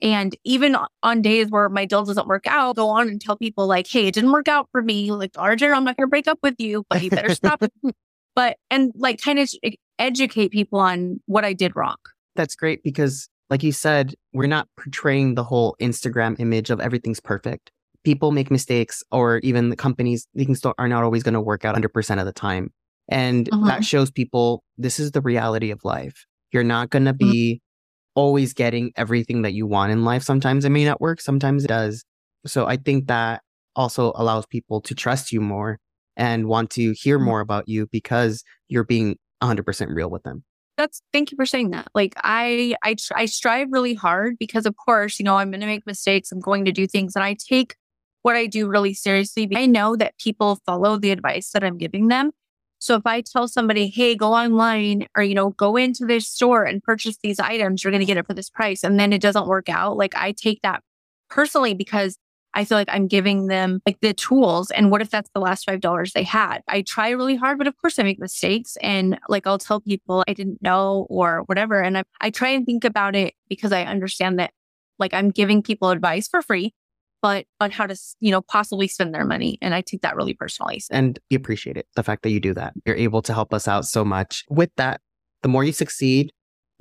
And 0.00 0.34
even 0.44 0.76
on 1.04 1.22
days 1.22 1.48
where 1.48 1.68
my 1.68 1.84
deal 1.84 2.04
doesn't 2.04 2.26
work 2.26 2.46
out, 2.48 2.74
go 2.74 2.88
on 2.88 3.08
and 3.08 3.20
tell 3.20 3.36
people 3.36 3.68
like, 3.68 3.86
hey, 3.86 4.08
it 4.08 4.14
didn't 4.14 4.32
work 4.32 4.48
out 4.48 4.68
for 4.72 4.82
me. 4.82 5.12
Like, 5.12 5.30
Arjun, 5.36 5.72
I'm 5.72 5.84
not 5.84 5.96
going 5.96 6.08
to 6.08 6.10
break 6.10 6.26
up 6.26 6.40
with 6.42 6.56
you, 6.58 6.84
but 6.90 7.02
you 7.02 7.10
better 7.10 7.34
stop. 7.34 7.62
but, 8.34 8.56
and 8.70 8.92
like 8.94 9.20
kind 9.20 9.38
of 9.38 9.50
educate 9.98 10.50
people 10.50 10.78
on 10.78 11.20
what 11.26 11.44
I 11.44 11.52
did 11.52 11.76
wrong. 11.76 11.96
That's 12.34 12.54
great 12.54 12.82
because, 12.82 13.28
like 13.50 13.62
you 13.62 13.72
said, 13.72 14.14
we're 14.32 14.46
not 14.46 14.68
portraying 14.78 15.34
the 15.34 15.44
whole 15.44 15.76
Instagram 15.80 16.38
image 16.40 16.70
of 16.70 16.80
everything's 16.80 17.20
perfect. 17.20 17.70
People 18.04 18.32
make 18.32 18.50
mistakes, 18.50 19.02
or 19.12 19.38
even 19.38 19.68
the 19.68 19.76
companies, 19.76 20.26
things 20.36 20.60
are 20.78 20.88
not 20.88 21.04
always 21.04 21.22
going 21.22 21.34
to 21.34 21.40
work 21.40 21.64
out 21.64 21.76
100% 21.76 22.18
of 22.18 22.26
the 22.26 22.32
time. 22.32 22.72
And 23.08 23.48
uh-huh. 23.52 23.66
that 23.66 23.84
shows 23.84 24.10
people 24.10 24.64
this 24.78 24.98
is 24.98 25.12
the 25.12 25.20
reality 25.20 25.70
of 25.70 25.84
life. 25.84 26.24
You're 26.52 26.64
not 26.64 26.90
going 26.90 27.04
to 27.04 27.12
mm-hmm. 27.12 27.30
be 27.30 27.54
mm-hmm. 27.54 28.20
always 28.20 28.54
getting 28.54 28.92
everything 28.96 29.42
that 29.42 29.52
you 29.52 29.66
want 29.66 29.92
in 29.92 30.04
life. 30.04 30.22
Sometimes 30.22 30.64
it 30.64 30.70
may 30.70 30.84
not 30.84 31.00
work, 31.00 31.20
sometimes 31.20 31.64
it 31.64 31.68
does. 31.68 32.04
So 32.46 32.66
I 32.66 32.76
think 32.76 33.06
that 33.06 33.42
also 33.76 34.12
allows 34.16 34.46
people 34.46 34.80
to 34.82 34.94
trust 34.94 35.32
you 35.32 35.40
more 35.40 35.78
and 36.16 36.46
want 36.48 36.70
to 36.70 36.92
hear 36.92 37.18
Mhm. 37.18 37.24
more 37.24 37.40
about 37.40 37.68
you 37.68 37.86
because 37.90 38.42
you're 38.68 38.84
being 38.84 39.16
100% 39.40 39.90
real 39.92 40.10
with 40.10 40.22
them. 40.22 40.44
That's 40.76 41.02
thank 41.12 41.30
you 41.30 41.36
for 41.36 41.44
saying 41.46 41.70
that. 41.70 41.88
Like 41.94 42.14
I 42.18 42.74
I 42.82 42.94
tr- 42.94 43.12
I 43.16 43.26
strive 43.26 43.68
really 43.70 43.94
hard 43.94 44.38
because 44.38 44.64
of 44.66 44.76
course, 44.76 45.18
you 45.18 45.24
know, 45.24 45.36
I'm 45.36 45.50
going 45.50 45.60
to 45.60 45.66
make 45.66 45.86
mistakes, 45.86 46.32
I'm 46.32 46.40
going 46.40 46.64
to 46.64 46.72
do 46.72 46.86
things 46.86 47.14
and 47.14 47.24
I 47.24 47.34
take 47.34 47.76
what 48.22 48.36
I 48.36 48.46
do 48.46 48.68
really 48.68 48.94
seriously. 48.94 49.48
I 49.54 49.66
know 49.66 49.96
that 49.96 50.16
people 50.18 50.60
follow 50.64 50.96
the 50.96 51.10
advice 51.10 51.50
that 51.50 51.62
I'm 51.64 51.76
giving 51.76 52.08
them. 52.08 52.30
So 52.78 52.94
if 52.96 53.02
I 53.06 53.20
tell 53.20 53.48
somebody, 53.48 53.88
"Hey, 53.88 54.14
go 54.16 54.32
online 54.32 55.06
or 55.16 55.22
you 55.22 55.34
know, 55.34 55.50
go 55.50 55.76
into 55.76 56.04
this 56.06 56.26
store 56.28 56.64
and 56.64 56.82
purchase 56.82 57.18
these 57.22 57.38
items, 57.38 57.84
you're 57.84 57.90
going 57.92 58.00
to 58.00 58.06
get 58.06 58.16
it 58.16 58.26
for 58.26 58.34
this 58.34 58.50
price." 58.50 58.82
And 58.82 58.98
then 58.98 59.12
it 59.12 59.20
doesn't 59.20 59.46
work 59.46 59.68
out, 59.68 59.96
like 59.96 60.14
I 60.16 60.32
take 60.32 60.62
that 60.62 60.82
personally 61.28 61.74
because 61.74 62.16
I 62.54 62.64
feel 62.64 62.76
like 62.78 62.88
I'm 62.90 63.06
giving 63.06 63.46
them 63.46 63.80
like 63.86 64.00
the 64.00 64.12
tools. 64.12 64.70
And 64.70 64.90
what 64.90 65.00
if 65.00 65.10
that's 65.10 65.30
the 65.34 65.40
last 65.40 65.66
$5 65.66 66.12
they 66.12 66.22
had? 66.22 66.58
I 66.68 66.82
try 66.82 67.10
really 67.10 67.36
hard, 67.36 67.58
but 67.58 67.66
of 67.66 67.76
course 67.78 67.98
I 67.98 68.02
make 68.02 68.18
mistakes. 68.18 68.76
And 68.82 69.18
like 69.28 69.46
I'll 69.46 69.58
tell 69.58 69.80
people 69.80 70.24
I 70.28 70.34
didn't 70.34 70.62
know 70.62 71.06
or 71.08 71.42
whatever. 71.46 71.80
And 71.80 71.98
I, 71.98 72.04
I 72.20 72.30
try 72.30 72.48
and 72.50 72.66
think 72.66 72.84
about 72.84 73.16
it 73.16 73.34
because 73.48 73.72
I 73.72 73.84
understand 73.84 74.38
that 74.38 74.52
like 74.98 75.14
I'm 75.14 75.30
giving 75.30 75.62
people 75.62 75.90
advice 75.90 76.28
for 76.28 76.42
free, 76.42 76.74
but 77.22 77.46
on 77.60 77.70
how 77.70 77.86
to, 77.86 77.96
you 78.20 78.30
know, 78.30 78.42
possibly 78.42 78.88
spend 78.88 79.14
their 79.14 79.24
money. 79.24 79.58
And 79.62 79.74
I 79.74 79.80
take 79.80 80.02
that 80.02 80.16
really 80.16 80.34
personally. 80.34 80.80
So 80.80 80.94
And 80.94 81.18
we 81.30 81.36
appreciate 81.36 81.76
it, 81.76 81.86
the 81.96 82.02
fact 82.02 82.22
that 82.22 82.30
you 82.30 82.40
do 82.40 82.54
that. 82.54 82.74
You're 82.84 82.96
able 82.96 83.22
to 83.22 83.32
help 83.32 83.54
us 83.54 83.66
out 83.66 83.86
so 83.86 84.04
much. 84.04 84.44
With 84.50 84.70
that, 84.76 85.00
the 85.42 85.48
more 85.48 85.64
you 85.64 85.72
succeed, 85.72 86.32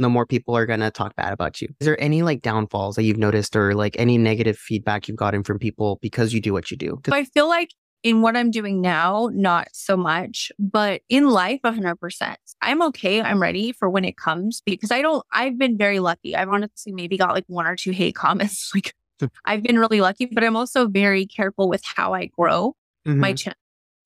the 0.03 0.09
more 0.09 0.25
people 0.25 0.55
are 0.55 0.65
going 0.65 0.79
to 0.81 0.91
talk 0.91 1.15
bad 1.15 1.33
about 1.33 1.61
you. 1.61 1.67
Is 1.79 1.85
there 1.85 2.01
any 2.01 2.21
like 2.23 2.41
downfalls 2.41 2.95
that 2.95 3.03
you've 3.03 3.17
noticed 3.17 3.55
or 3.55 3.73
like 3.73 3.95
any 3.99 4.17
negative 4.17 4.57
feedback 4.57 5.07
you've 5.07 5.17
gotten 5.17 5.43
from 5.43 5.59
people 5.59 5.99
because 6.01 6.33
you 6.33 6.41
do 6.41 6.53
what 6.53 6.71
you 6.71 6.77
do? 6.77 6.99
I 7.11 7.23
feel 7.25 7.47
like 7.47 7.69
in 8.03 8.21
what 8.21 8.35
I'm 8.35 8.49
doing 8.49 8.81
now, 8.81 9.29
not 9.31 9.67
so 9.73 9.95
much, 9.95 10.51
but 10.57 11.01
in 11.07 11.29
life, 11.29 11.59
100%. 11.63 12.35
I'm 12.63 12.81
okay. 12.83 13.21
I'm 13.21 13.41
ready 13.41 13.71
for 13.71 13.89
when 13.89 14.05
it 14.05 14.17
comes 14.17 14.61
because 14.65 14.91
I 14.91 15.01
don't, 15.01 15.23
I've 15.31 15.57
been 15.57 15.77
very 15.77 15.99
lucky. 15.99 16.35
I've 16.35 16.49
honestly 16.49 16.91
maybe 16.91 17.17
got 17.17 17.33
like 17.33 17.45
one 17.47 17.67
or 17.67 17.75
two 17.75 17.91
hate 17.91 18.15
comments. 18.15 18.71
Like 19.21 19.29
I've 19.45 19.61
been 19.61 19.77
really 19.77 20.01
lucky, 20.01 20.25
but 20.25 20.43
I'm 20.43 20.55
also 20.55 20.87
very 20.87 21.27
careful 21.27 21.69
with 21.69 21.83
how 21.85 22.15
I 22.15 22.25
grow 22.25 22.75
my 23.05 23.33
Mhm. 23.33 23.37
channel 23.37 23.57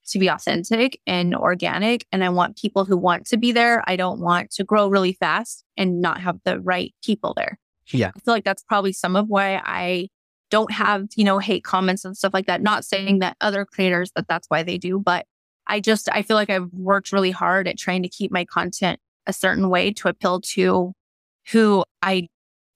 to 0.08 0.20
be 0.20 0.28
authentic 0.28 1.00
and 1.08 1.36
organic. 1.36 2.06
And 2.12 2.24
I 2.24 2.30
want 2.30 2.58
people 2.58 2.86
who 2.86 2.98
want 2.98 3.26
to 3.28 3.38
be 3.38 3.52
there. 3.52 3.84
I 3.88 3.96
don't 3.96 4.20
want 4.20 4.52
to 4.52 4.64
grow 4.64 4.88
really 4.88 5.14
fast 5.14 5.64
and 5.78 6.02
not 6.02 6.22
have 6.22 6.40
the 6.46 6.60
right 6.60 6.94
people 7.04 7.34
there. 7.36 7.58
Yeah. 7.88 8.12
I 8.16 8.20
feel 8.20 8.34
like 8.34 8.44
that's 8.44 8.64
probably 8.64 8.94
some 8.94 9.16
of 9.16 9.28
why 9.28 9.62
I 9.64 10.10
don't 10.52 10.72
have, 10.72 11.08
you 11.16 11.24
know, 11.24 11.40
hate 11.40 11.64
comments 11.64 12.06
and 12.06 12.16
stuff 12.16 12.34
like 12.34 12.48
that. 12.48 12.62
Not 12.62 12.86
saying 12.86 13.20
that 13.20 13.38
other 13.42 13.66
creators 13.66 14.12
that 14.16 14.28
that's 14.28 14.48
why 14.48 14.64
they 14.64 14.78
do, 14.78 15.00
but 15.00 15.26
I 15.68 15.80
just, 15.80 16.08
I 16.12 16.22
feel 16.22 16.36
like 16.36 16.50
I've 16.50 16.72
worked 16.72 17.12
really 17.12 17.32
hard 17.32 17.68
at 17.68 17.78
trying 17.78 18.04
to 18.04 18.10
keep 18.10 18.32
my 18.32 18.46
content 18.46 19.00
a 19.26 19.34
certain 19.34 19.70
way 19.70 19.92
to 19.92 20.08
appeal 20.08 20.42
to 20.42 20.94
who 21.52 21.84
I 22.02 22.28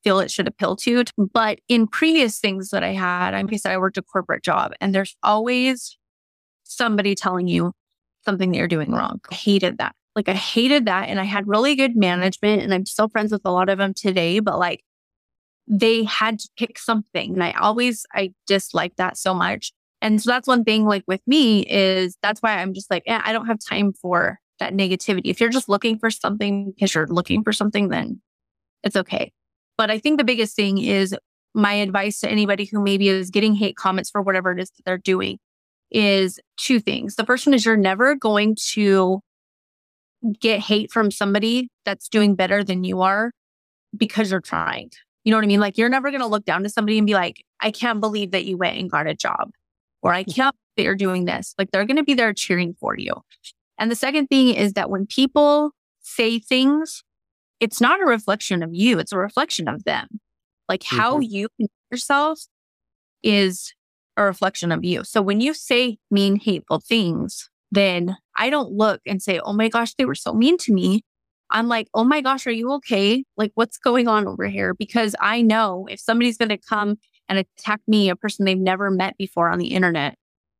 feel 0.03 0.19
it 0.19 0.31
should 0.31 0.48
appeal 0.48 0.75
to. 0.77 1.03
But 1.17 1.59
in 1.67 1.86
previous 1.86 2.39
things 2.39 2.69
that 2.69 2.83
I 2.83 2.93
had, 2.93 3.33
I 3.33 3.45
said, 3.57 3.71
I 3.71 3.77
worked 3.77 3.98
a 3.98 4.01
corporate 4.01 4.43
job 4.43 4.71
and 4.81 4.93
there's 4.93 5.15
always 5.21 5.99
somebody 6.70 7.16
telling 7.16 7.48
you 7.48 7.74
something 8.26 8.52
that 8.52 8.58
you're 8.58 8.68
doing 8.68 8.92
wrong. 8.92 9.20
I 9.32 9.36
hated 9.36 9.78
that. 9.80 9.96
Like 10.16 10.30
I 10.30 10.34
hated 10.34 10.86
that. 10.86 11.10
And 11.10 11.20
I 11.20 11.24
had 11.24 11.48
really 11.48 11.76
good 11.76 11.96
management 11.96 12.62
and 12.62 12.74
I'm 12.74 12.86
still 12.86 13.10
friends 13.10 13.32
with 13.32 13.42
a 13.46 13.52
lot 13.52 13.70
of 13.70 13.78
them 13.78 13.94
today, 13.94 14.40
but 14.40 14.60
like 14.60 14.84
they 15.68 16.04
had 16.04 16.40
to 16.40 16.50
pick 16.58 16.78
something. 16.80 17.34
And 17.34 17.44
I 17.44 17.52
always, 17.52 18.06
I 18.14 18.34
disliked 18.48 18.98
that 18.98 19.18
so 19.18 19.34
much. 19.34 19.72
And 20.02 20.22
so 20.22 20.32
that's 20.32 20.48
one 20.48 20.64
thing 20.64 20.86
like 20.86 21.04
with 21.08 21.22
me 21.28 21.62
is 21.62 22.18
that's 22.22 22.42
why 22.42 22.58
I'm 22.58 22.74
just 22.74 22.90
like, 22.90 23.03
eh, 23.05 23.22
I 23.24 23.34
don't 23.34 23.48
have 23.48 23.60
time 23.60 23.94
for 23.94 24.40
that 24.60 24.74
negativity. 24.74 25.25
If 25.25 25.40
you're 25.40 25.50
just 25.50 25.70
looking 25.70 25.98
for 26.00 26.10
something 26.10 26.72
because 26.72 26.94
you're 26.94 27.08
looking 27.08 27.44
for 27.44 27.53
something, 27.53 27.90
then 27.90 28.22
it's 28.84 28.96
okay. 28.96 29.32
But 29.77 29.92
I 29.92 30.00
think 30.00 30.18
the 30.18 30.24
biggest 30.24 30.55
thing 30.55 30.77
is 30.77 31.16
my 31.53 31.74
advice 31.74 32.20
to 32.22 32.29
anybody 32.29 32.66
who 32.66 32.82
maybe 32.82 33.10
is 33.10 33.29
getting 33.29 33.55
hate 33.55 33.75
comments 33.75 34.10
for 34.10 34.22
whatever 34.22 34.51
it 34.51 34.60
is 34.60 34.72
that 34.72 34.86
they're 34.86 34.98
doing 34.98 35.40
is 35.92 36.40
two 36.58 36.80
things. 36.80 37.16
The 37.16 37.25
first 37.25 37.46
one 37.46 37.54
is 37.54 37.66
you're 37.66 37.78
never 37.78 38.16
going 38.16 38.56
to 38.74 39.22
get 40.40 40.60
hate 40.60 40.92
from 40.92 41.12
somebody 41.12 41.70
that's 41.86 42.10
doing 42.10 42.36
better 42.36 42.64
than 42.64 42.84
you 42.84 43.02
are 43.02 43.32
because 43.96 44.32
you're 44.32 44.42
trying. 44.42 44.92
You 45.24 45.32
know 45.32 45.38
what 45.38 45.44
I 45.44 45.48
mean? 45.48 45.60
Like 45.60 45.78
you're 45.78 45.90
never 45.90 46.10
going 46.12 46.22
to 46.22 46.28
look 46.28 46.46
down 46.46 46.64
to 46.64 46.70
somebody 46.70 46.98
and 46.98 47.08
be 47.08 47.14
like, 47.14 47.44
I 47.62 47.72
can't 47.72 48.00
believe 48.00 48.32
that 48.32 48.46
you 48.46 48.58
went 48.58 48.78
and 48.78 48.90
got 48.90 49.08
a 49.08 49.16
job 49.16 49.52
or 50.02 50.14
I 50.14 50.24
can't 50.24 50.56
believe 50.56 50.75
that 50.78 50.84
you're 50.84 50.96
doing 50.96 51.25
this. 51.25 51.56
Like 51.58 51.72
they're 51.72 51.86
going 51.86 51.98
to 51.98 52.04
be 52.04 52.14
there 52.14 52.34
cheering 52.34 52.75
for 52.80 52.98
you. 52.98 53.14
And 53.78 53.90
the 53.90 53.96
second 53.96 54.28
thing 54.28 54.50
is 54.56 54.74
that 54.74 54.90
when 54.90 55.06
people 55.08 55.72
say 56.02 56.40
things, 56.40 57.04
it's 57.60 57.82
not 57.82 58.02
a 58.02 58.06
reflection 58.06 58.64
of 58.64 58.74
you, 58.74 59.00
it's 59.00 59.12
a 59.12 59.18
reflection 59.18 59.68
of 59.68 59.84
them. 59.84 60.08
Like 60.68 60.84
how 60.84 61.20
Mhm. 61.20 61.30
you 61.30 61.48
yourself 61.92 62.42
is 63.24 63.74
a 64.20 64.25
reflection 64.25 64.72
of 64.72 64.84
you. 64.84 65.03
So 65.03 65.22
when 65.22 65.42
you 65.42 65.53
say 65.53 65.98
mean, 66.12 66.36
hateful 66.38 66.79
things, 66.79 67.50
then 67.72 68.18
I 68.38 68.50
don't 68.50 68.72
look 68.72 69.01
and 69.05 69.22
say, 69.22 69.40
oh 69.40 69.53
my 69.53 69.70
gosh, 69.70 69.94
they 69.96 70.05
were 70.05 70.16
so 70.16 70.34
mean 70.34 70.58
to 70.60 70.74
me. 70.74 71.03
I'm 71.51 71.68
like, 71.68 71.88
oh 71.94 72.03
my 72.03 72.22
gosh, 72.22 72.46
are 72.46 72.51
you 72.51 72.72
okay? 72.74 73.24
Like, 73.38 73.51
what's 73.55 73.77
going 73.77 74.08
on 74.08 74.27
over 74.27 74.46
here? 74.46 74.74
Because 74.74 75.16
I 75.20 75.42
know 75.42 75.88
if 75.90 76.00
somebody's 76.00 76.38
going 76.38 76.50
to 76.50 76.58
come 76.58 76.98
and 77.27 77.40
attack 77.40 77.82
me, 77.88 78.10
a 78.10 78.16
person 78.16 78.46
they've 78.46 78.58
never 78.58 78.92
met 78.92 79.18
before 79.18 79.50
on 79.50 79.58
the 79.58 79.68
internet, 79.68 80.16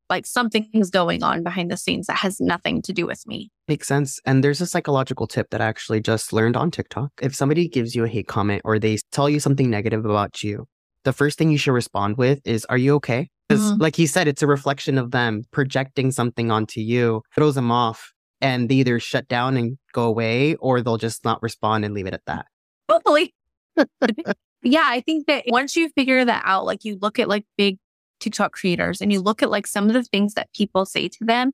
like 0.10 0.26
something's 0.26 0.90
going 0.90 1.22
on 1.22 1.44
behind 1.44 1.70
the 1.70 1.78
scenes 1.78 2.08
that 2.08 2.18
has 2.18 2.40
nothing 2.40 2.82
to 2.84 2.94
do 2.94 3.06
with 3.06 3.28
me. 3.28 3.52
Makes 3.68 3.88
sense. 3.88 4.20
And 4.26 4.44
there's 4.44 4.62
a 4.62 4.66
psychological 4.66 5.28
tip 5.28 5.52
that 5.52 5.62
I 5.62 5.68
actually 5.68 6.02
just 6.02 6.34
learned 6.34 6.58
on 6.58 6.72
TikTok. 6.72 7.12
If 7.22 7.36
somebody 7.36 7.68
gives 7.68 7.96
you 7.96 8.04
a 8.04 8.08
hate 8.08 8.28
comment 8.28 8.64
or 8.66 8.80
they 8.80 8.98
tell 9.12 9.30
you 9.30 9.40
something 9.40 9.70
negative 9.70 10.06
about 10.06 10.42
you, 10.42 10.66
the 11.04 11.14
first 11.14 11.38
thing 11.38 11.52
you 11.52 11.58
should 11.60 11.74
respond 11.74 12.18
with 12.18 12.42
is, 12.46 12.66
Are 12.66 12.78
you 12.78 12.96
okay? 12.96 13.30
Because, 13.50 13.72
Mhm. 13.74 13.82
like 13.82 13.96
he 13.96 14.06
said, 14.06 14.28
it's 14.28 14.44
a 14.44 14.48
reflection 14.48 14.98
of 15.00 15.12
them 15.12 15.44
projecting 15.52 16.12
something 16.12 16.52
onto 16.52 16.80
you, 16.82 17.24
throws 17.34 17.56
them 17.56 17.72
off, 17.72 18.14
and 18.42 18.70
they 18.70 18.76
either 18.76 19.00
shut 19.00 19.28
down 19.28 19.58
and 19.58 19.78
go 19.92 20.04
away 20.04 20.56
or 20.56 20.82
they'll 20.82 20.98
just 20.98 21.26
not 21.26 21.42
respond 21.42 21.84
and 21.84 21.94
leave 21.96 22.06
it 22.06 22.14
at 22.14 22.26
that. 22.28 22.46
Hopefully. 22.90 23.34
yeah, 24.64 24.84
I 24.86 25.02
think 25.02 25.26
that 25.28 25.46
once 25.48 25.76
you 25.76 25.90
figure 25.90 26.24
that 26.24 26.44
out, 26.46 26.66
like 26.66 26.86
you 26.86 26.98
look 27.02 27.18
at 27.18 27.28
like 27.28 27.46
big 27.58 27.78
TikTok 28.20 28.52
creators 28.52 29.02
and 29.02 29.12
you 29.12 29.20
look 29.20 29.42
at 29.42 29.50
like 29.50 29.66
some 29.66 29.88
of 29.88 29.94
the 29.94 30.04
things 30.04 30.36
that 30.36 30.54
people 30.54 30.86
say 30.86 31.08
to 31.08 31.26
them. 31.26 31.52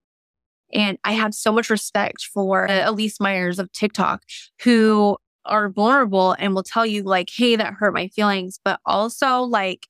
And 0.74 0.98
I 1.04 1.14
have 1.14 1.34
so 1.34 1.52
much 1.52 1.70
respect 1.70 2.24
for 2.34 2.68
uh, 2.70 2.92
Elyse 2.92 3.22
Myers 3.22 3.60
of 3.60 3.72
TikTok 3.72 4.24
who 4.64 5.18
are 5.46 5.70
vulnerable 5.70 6.36
and 6.40 6.56
will 6.56 6.64
tell 6.64 6.86
you 6.86 7.04
like, 7.04 7.30
Hey, 7.34 7.56
that 7.56 7.76
hurt 7.76 7.94
my 7.94 8.08
feelings. 8.10 8.60
But 8.66 8.80
also 8.86 9.42
like, 9.42 9.88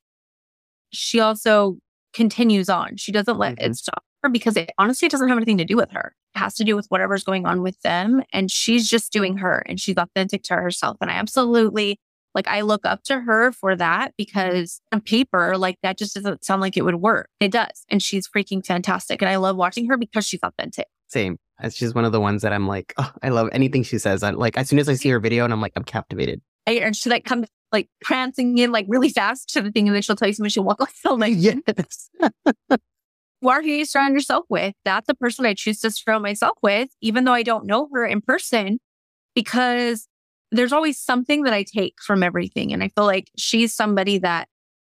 she 0.92 1.18
also 1.18 1.78
continues 2.16 2.68
on. 2.68 2.96
She 2.96 3.12
doesn't 3.12 3.38
let 3.38 3.56
Mhm. 3.58 3.66
it 3.70 3.76
stop 3.76 4.02
her 4.22 4.28
because 4.28 4.56
it 4.56 4.70
honestly 4.78 5.08
doesn't 5.08 5.28
have 5.28 5.38
anything 5.38 5.58
to 5.58 5.64
do 5.64 5.76
with 5.76 5.90
her. 5.92 6.14
It 6.34 6.38
has 6.38 6.54
to 6.56 6.64
do 6.64 6.74
with 6.74 6.86
whatever's 6.88 7.22
going 7.22 7.46
on 7.46 7.62
with 7.62 7.80
them. 7.82 8.22
And 8.32 8.50
she's 8.50 8.88
just 8.90 9.12
doing 9.12 9.36
her 9.38 9.62
and 9.66 9.78
she's 9.78 9.96
authentic 9.96 10.42
to 10.44 10.54
herself. 10.54 10.96
And 11.00 11.10
I 11.10 11.14
absolutely 11.14 12.00
like, 12.34 12.48
I 12.48 12.62
look 12.62 12.84
up 12.84 13.02
to 13.04 13.20
her 13.20 13.52
for 13.52 13.76
that 13.76 14.12
because 14.18 14.80
on 14.92 15.00
paper, 15.00 15.56
like 15.56 15.76
that 15.82 15.96
just 15.96 16.14
doesn't 16.14 16.44
sound 16.44 16.60
like 16.60 16.76
it 16.76 16.82
would 16.82 16.96
work. 16.96 17.30
It 17.40 17.50
does. 17.50 17.84
And 17.88 18.02
she's 18.02 18.28
freaking 18.28 18.64
fantastic. 18.64 19.22
And 19.22 19.28
I 19.28 19.36
love 19.36 19.56
watching 19.56 19.86
her 19.88 19.96
because 19.96 20.26
she's 20.26 20.40
authentic. 20.42 20.86
Same. 21.08 21.38
She's 21.70 21.94
one 21.94 22.04
of 22.04 22.12
the 22.12 22.20
ones 22.20 22.42
that 22.42 22.52
I'm 22.52 22.66
like, 22.66 22.92
oh, 22.98 23.10
I 23.22 23.30
love 23.30 23.48
anything 23.52 23.82
she 23.84 23.98
says. 23.98 24.22
I 24.22 24.30
like 24.30 24.58
as 24.58 24.68
soon 24.68 24.78
as 24.78 24.88
I 24.88 24.94
see 24.94 25.08
her 25.10 25.20
video 25.20 25.44
and 25.44 25.52
I'm 25.52 25.60
like, 25.62 25.72
I'm 25.76 25.84
captivated. 25.84 26.42
And 26.66 26.94
she 26.96 27.08
like 27.08 27.24
comes 27.24 27.46
like 27.72 27.88
prancing 28.02 28.58
in 28.58 28.72
like 28.72 28.86
really 28.88 29.08
fast 29.08 29.50
to 29.50 29.62
the 29.62 29.70
thing. 29.70 29.88
And 29.88 29.94
then 29.94 30.02
she'll 30.02 30.16
tell 30.16 30.28
you 30.28 30.34
something. 30.34 30.50
She'll 30.50 30.64
walk 30.64 30.80
like, 30.80 30.90
I'm 31.04 31.18
like, 31.18 31.34
Yes. 31.36 32.10
who 33.40 33.48
are 33.48 33.62
you 33.62 33.84
surround 33.84 34.14
yourself 34.14 34.44
with? 34.48 34.74
That's 34.84 35.06
the 35.06 35.14
person 35.14 35.46
I 35.46 35.54
choose 35.54 35.80
to 35.80 35.90
surround 35.90 36.22
myself 36.22 36.56
with, 36.62 36.88
even 37.00 37.24
though 37.24 37.32
I 37.32 37.42
don't 37.42 37.66
know 37.66 37.88
her 37.92 38.04
in 38.04 38.20
person, 38.20 38.78
because 39.34 40.08
there's 40.52 40.72
always 40.72 40.98
something 40.98 41.42
that 41.42 41.52
I 41.52 41.64
take 41.64 41.96
from 42.00 42.22
everything. 42.22 42.72
And 42.72 42.82
I 42.82 42.88
feel 42.88 43.04
like 43.04 43.30
she's 43.36 43.74
somebody 43.74 44.18
that 44.18 44.48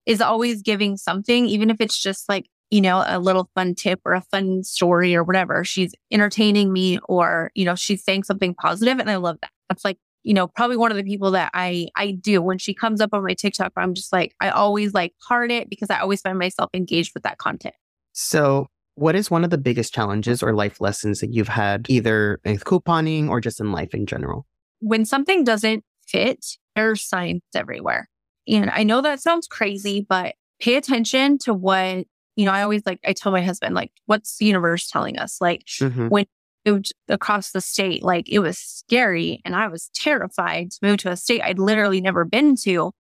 is 0.06 0.20
always 0.20 0.62
giving 0.62 0.96
something, 0.96 1.46
even 1.46 1.70
if 1.70 1.80
it's 1.80 1.98
just 1.98 2.28
like, 2.28 2.46
you 2.70 2.80
know, 2.80 3.04
a 3.06 3.18
little 3.18 3.50
fun 3.54 3.74
tip 3.74 4.00
or 4.04 4.14
a 4.14 4.20
fun 4.20 4.62
story 4.62 5.14
or 5.14 5.24
whatever. 5.24 5.64
She's 5.64 5.94
entertaining 6.10 6.72
me 6.72 6.98
or, 7.08 7.50
you 7.54 7.64
know, 7.64 7.74
she's 7.74 8.04
saying 8.04 8.24
something 8.24 8.54
positive, 8.54 8.98
And 8.98 9.10
I 9.10 9.16
love 9.16 9.38
that. 9.42 9.50
That's 9.68 9.84
like, 9.84 9.98
you 10.22 10.34
know, 10.34 10.46
probably 10.46 10.76
one 10.76 10.90
of 10.90 10.96
the 10.96 11.04
people 11.04 11.30
that 11.32 11.50
I 11.54 11.88
I 11.96 12.12
do 12.12 12.42
when 12.42 12.58
she 12.58 12.74
comes 12.74 13.00
up 13.00 13.10
on 13.12 13.24
my 13.24 13.34
TikTok, 13.34 13.72
I'm 13.76 13.94
just 13.94 14.12
like, 14.12 14.34
I 14.40 14.50
always 14.50 14.94
like 14.94 15.14
heart 15.22 15.50
it 15.50 15.70
because 15.70 15.90
I 15.90 16.00
always 16.00 16.20
find 16.20 16.38
myself 16.38 16.70
engaged 16.74 17.12
with 17.14 17.22
that 17.22 17.38
content. 17.38 17.74
So, 18.12 18.68
what 18.96 19.14
is 19.14 19.30
one 19.30 19.44
of 19.44 19.50
the 19.50 19.58
biggest 19.58 19.94
challenges 19.94 20.42
or 20.42 20.54
life 20.54 20.80
lessons 20.80 21.20
that 21.20 21.32
you've 21.32 21.48
had 21.48 21.86
either 21.88 22.40
with 22.44 22.64
couponing 22.64 23.28
or 23.28 23.40
just 23.40 23.60
in 23.60 23.72
life 23.72 23.94
in 23.94 24.06
general? 24.06 24.46
when 24.80 25.04
something 25.04 25.44
doesn't 25.44 25.84
fit, 26.06 26.44
there's 26.74 27.02
signs 27.02 27.42
everywhere. 27.54 28.08
And 28.48 28.70
I 28.70 28.82
know 28.82 29.00
that 29.02 29.20
sounds 29.20 29.46
crazy, 29.46 30.04
but 30.08 30.34
pay 30.60 30.76
attention 30.76 31.38
to 31.38 31.54
what, 31.54 32.06
you 32.36 32.44
know, 32.46 32.52
I 32.52 32.62
always 32.62 32.82
like, 32.84 33.00
I 33.04 33.12
tell 33.12 33.32
my 33.32 33.42
husband, 33.42 33.74
like, 33.74 33.92
what's 34.06 34.38
the 34.38 34.46
universe 34.46 34.88
telling 34.88 35.18
us? 35.18 35.40
Like, 35.40 35.64
mm-hmm. 35.66 36.08
when 36.08 36.26
moved 36.66 36.92
across 37.08 37.52
the 37.52 37.60
state, 37.60 38.02
like 38.02 38.28
it 38.28 38.40
was 38.40 38.58
scary 38.58 39.40
and 39.44 39.56
I 39.56 39.68
was 39.68 39.90
terrified 39.94 40.70
to 40.72 40.78
move 40.82 40.98
to 40.98 41.10
a 41.10 41.16
state 41.16 41.42
I'd 41.42 41.58
literally 41.58 42.00
never 42.00 42.24
been 42.24 42.56
to. 42.62 42.92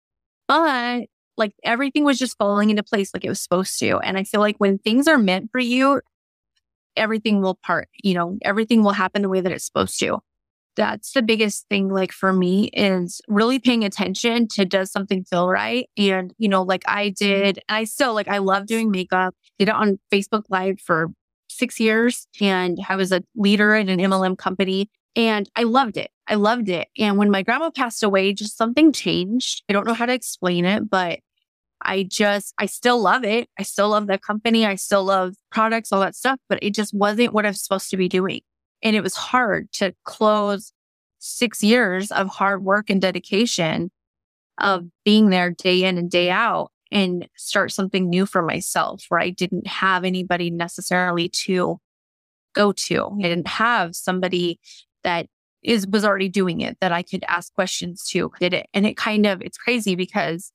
But 0.48 1.06
like 1.36 1.52
everything 1.64 2.04
was 2.04 2.18
just 2.18 2.36
falling 2.38 2.70
into 2.70 2.82
place 2.82 3.12
like 3.14 3.24
it 3.24 3.28
was 3.28 3.40
supposed 3.40 3.78
to. 3.80 3.98
And 3.98 4.18
I 4.18 4.24
feel 4.24 4.40
like 4.40 4.56
when 4.58 4.78
things 4.78 5.08
are 5.08 5.18
meant 5.18 5.50
for 5.52 5.60
you, 5.60 6.00
everything 6.96 7.40
will 7.40 7.58
part, 7.64 7.88
you 8.02 8.14
know, 8.14 8.38
everything 8.42 8.82
will 8.82 8.92
happen 8.92 9.22
the 9.22 9.28
way 9.28 9.40
that 9.40 9.52
it's 9.52 9.64
supposed 9.64 9.98
to. 10.00 10.18
That's 10.76 11.12
the 11.12 11.22
biggest 11.22 11.66
thing, 11.68 11.88
like 11.88 12.12
for 12.12 12.32
me, 12.32 12.70
is 12.72 13.20
really 13.28 13.58
paying 13.58 13.84
attention 13.84 14.46
to 14.52 14.64
does 14.64 14.92
something 14.92 15.24
feel 15.24 15.48
right? 15.48 15.88
And, 15.96 16.32
you 16.38 16.48
know, 16.48 16.62
like 16.62 16.82
I 16.86 17.10
did, 17.10 17.58
and 17.68 17.76
I 17.76 17.84
still 17.84 18.14
like, 18.14 18.28
I 18.28 18.38
love 18.38 18.66
doing 18.66 18.90
makeup, 18.90 19.34
did 19.58 19.68
it 19.68 19.74
on 19.74 19.98
Facebook 20.12 20.44
Live 20.48 20.80
for 20.80 21.08
six 21.50 21.80
years, 21.80 22.26
and 22.40 22.78
I 22.88 22.96
was 22.96 23.12
a 23.12 23.22
leader 23.34 23.74
in 23.74 23.88
an 23.88 23.98
MLM 23.98 24.38
company. 24.38 24.90
And 25.16 25.50
I 25.56 25.64
loved 25.64 25.96
it. 25.96 26.10
I 26.28 26.36
loved 26.36 26.68
it. 26.68 26.86
And 26.96 27.16
when 27.16 27.32
my 27.32 27.42
grandma 27.42 27.70
passed 27.70 28.04
away, 28.04 28.32
just 28.32 28.56
something 28.56 28.92
changed. 28.92 29.64
I 29.68 29.72
don't 29.72 29.84
know 29.84 29.92
how 29.92 30.06
to 30.06 30.12
explain 30.12 30.64
it, 30.64 30.88
but 30.88 31.18
I 31.82 32.04
just, 32.04 32.54
I 32.58 32.66
still 32.66 33.00
love 33.00 33.24
it. 33.24 33.48
I 33.58 33.64
still 33.64 33.88
love 33.88 34.06
the 34.06 34.18
company. 34.18 34.64
I 34.66 34.76
still 34.76 35.04
love 35.04 35.34
products, 35.50 35.92
all 35.92 36.00
that 36.00 36.14
stuff, 36.14 36.38
but 36.48 36.60
it 36.62 36.74
just 36.74 36.94
wasn't 36.94 37.32
what 37.32 37.44
I 37.44 37.48
was 37.48 37.62
supposed 37.62 37.90
to 37.90 37.96
be 37.96 38.08
doing. 38.08 38.42
And 38.82 38.94
it 38.94 39.02
was 39.02 39.16
hard 39.16 39.72
to 39.72 39.94
close 40.04 40.72
six 41.18 41.62
years 41.62 42.10
of 42.12 42.28
hard 42.28 42.64
work 42.64 42.88
and 42.88 43.00
dedication 43.00 43.90
of 44.58 44.84
being 45.04 45.30
there 45.30 45.50
day 45.50 45.84
in 45.84 45.98
and 45.98 46.10
day 46.10 46.30
out 46.30 46.70
and 46.92 47.28
start 47.36 47.72
something 47.72 48.08
new 48.08 48.26
for 48.26 48.42
myself 48.42 49.04
where 49.08 49.20
I 49.20 49.30
didn't 49.30 49.66
have 49.66 50.04
anybody 50.04 50.50
necessarily 50.50 51.28
to 51.28 51.78
go 52.54 52.72
to. 52.72 53.16
I 53.18 53.22
didn't 53.22 53.46
have 53.48 53.94
somebody 53.94 54.58
that 55.04 55.26
is 55.62 55.86
was 55.86 56.04
already 56.04 56.28
doing 56.28 56.60
it 56.60 56.78
that 56.80 56.92
I 56.92 57.02
could 57.02 57.24
ask 57.28 57.52
questions 57.54 58.04
to 58.10 58.32
did 58.40 58.54
it. 58.54 58.66
And 58.74 58.86
it 58.86 58.96
kind 58.96 59.26
of 59.26 59.42
it's 59.42 59.58
crazy 59.58 59.94
because 59.94 60.52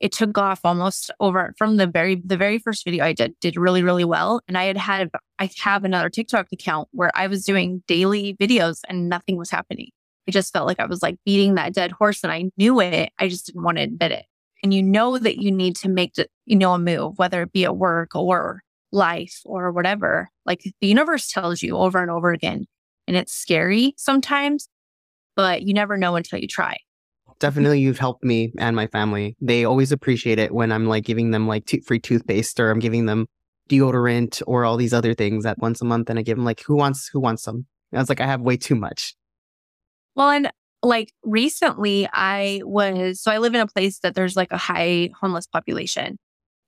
it 0.00 0.12
took 0.12 0.36
off 0.36 0.60
almost 0.64 1.10
over 1.20 1.54
from 1.56 1.76
the 1.76 1.86
very 1.86 2.20
the 2.24 2.36
very 2.36 2.58
first 2.58 2.84
video 2.84 3.04
I 3.04 3.12
did 3.12 3.34
did 3.40 3.56
really 3.56 3.82
really 3.82 4.04
well 4.04 4.40
and 4.48 4.58
I 4.58 4.64
had 4.64 4.76
had 4.76 5.10
I 5.38 5.48
have 5.60 5.84
another 5.84 6.10
TikTok 6.10 6.48
account 6.52 6.88
where 6.92 7.10
I 7.14 7.26
was 7.26 7.44
doing 7.44 7.82
daily 7.86 8.36
videos 8.40 8.80
and 8.88 9.08
nothing 9.08 9.36
was 9.36 9.50
happening. 9.50 9.90
I 10.28 10.30
just 10.30 10.52
felt 10.52 10.66
like 10.66 10.80
I 10.80 10.86
was 10.86 11.02
like 11.02 11.16
beating 11.24 11.54
that 11.54 11.74
dead 11.74 11.92
horse 11.92 12.22
and 12.22 12.32
I 12.32 12.50
knew 12.56 12.80
it. 12.80 13.12
I 13.18 13.28
just 13.28 13.46
didn't 13.46 13.62
want 13.62 13.78
to 13.78 13.84
admit 13.84 14.12
it. 14.12 14.26
And 14.64 14.74
you 14.74 14.82
know 14.82 15.18
that 15.18 15.36
you 15.36 15.52
need 15.52 15.76
to 15.76 15.88
make 15.88 16.14
the, 16.14 16.26
you 16.46 16.56
know 16.56 16.72
a 16.72 16.78
move 16.78 17.18
whether 17.18 17.42
it 17.42 17.52
be 17.52 17.64
at 17.64 17.76
work 17.76 18.16
or 18.16 18.62
life 18.90 19.40
or 19.44 19.70
whatever. 19.70 20.30
Like 20.44 20.62
the 20.80 20.88
universe 20.88 21.30
tells 21.30 21.62
you 21.62 21.76
over 21.76 22.00
and 22.00 22.10
over 22.10 22.32
again 22.32 22.66
and 23.06 23.16
it's 23.16 23.32
scary 23.32 23.94
sometimes, 23.96 24.68
but 25.36 25.62
you 25.62 25.74
never 25.74 25.96
know 25.96 26.16
until 26.16 26.40
you 26.40 26.48
try 26.48 26.78
definitely 27.38 27.80
you've 27.80 27.98
helped 27.98 28.24
me 28.24 28.52
and 28.58 28.74
my 28.74 28.86
family. 28.86 29.36
They 29.40 29.64
always 29.64 29.92
appreciate 29.92 30.38
it 30.38 30.52
when 30.52 30.72
I'm 30.72 30.86
like 30.86 31.04
giving 31.04 31.30
them 31.30 31.46
like 31.46 31.70
free 31.84 32.00
toothpaste 32.00 32.58
or 32.58 32.70
I'm 32.70 32.78
giving 32.78 33.06
them 33.06 33.26
deodorant 33.68 34.42
or 34.46 34.64
all 34.64 34.76
these 34.76 34.94
other 34.94 35.14
things 35.14 35.46
at 35.46 35.58
once 35.58 35.80
a 35.80 35.84
month 35.84 36.10
and 36.10 36.18
I 36.18 36.22
give 36.22 36.36
them 36.36 36.44
like 36.44 36.62
who 36.62 36.76
wants 36.76 37.08
who 37.08 37.20
wants 37.20 37.42
some. 37.42 37.66
I 37.92 37.98
was 37.98 38.08
like 38.08 38.20
I 38.20 38.26
have 38.26 38.40
way 38.40 38.56
too 38.56 38.74
much. 38.74 39.14
Well, 40.14 40.30
and 40.30 40.50
like 40.84 41.12
recently 41.22 42.08
I 42.12 42.60
was 42.64 43.20
so 43.20 43.30
I 43.30 43.38
live 43.38 43.54
in 43.54 43.60
a 43.60 43.66
place 43.66 43.98
that 44.00 44.14
there's 44.14 44.36
like 44.36 44.52
a 44.52 44.56
high 44.56 45.10
homeless 45.20 45.46
population. 45.46 46.18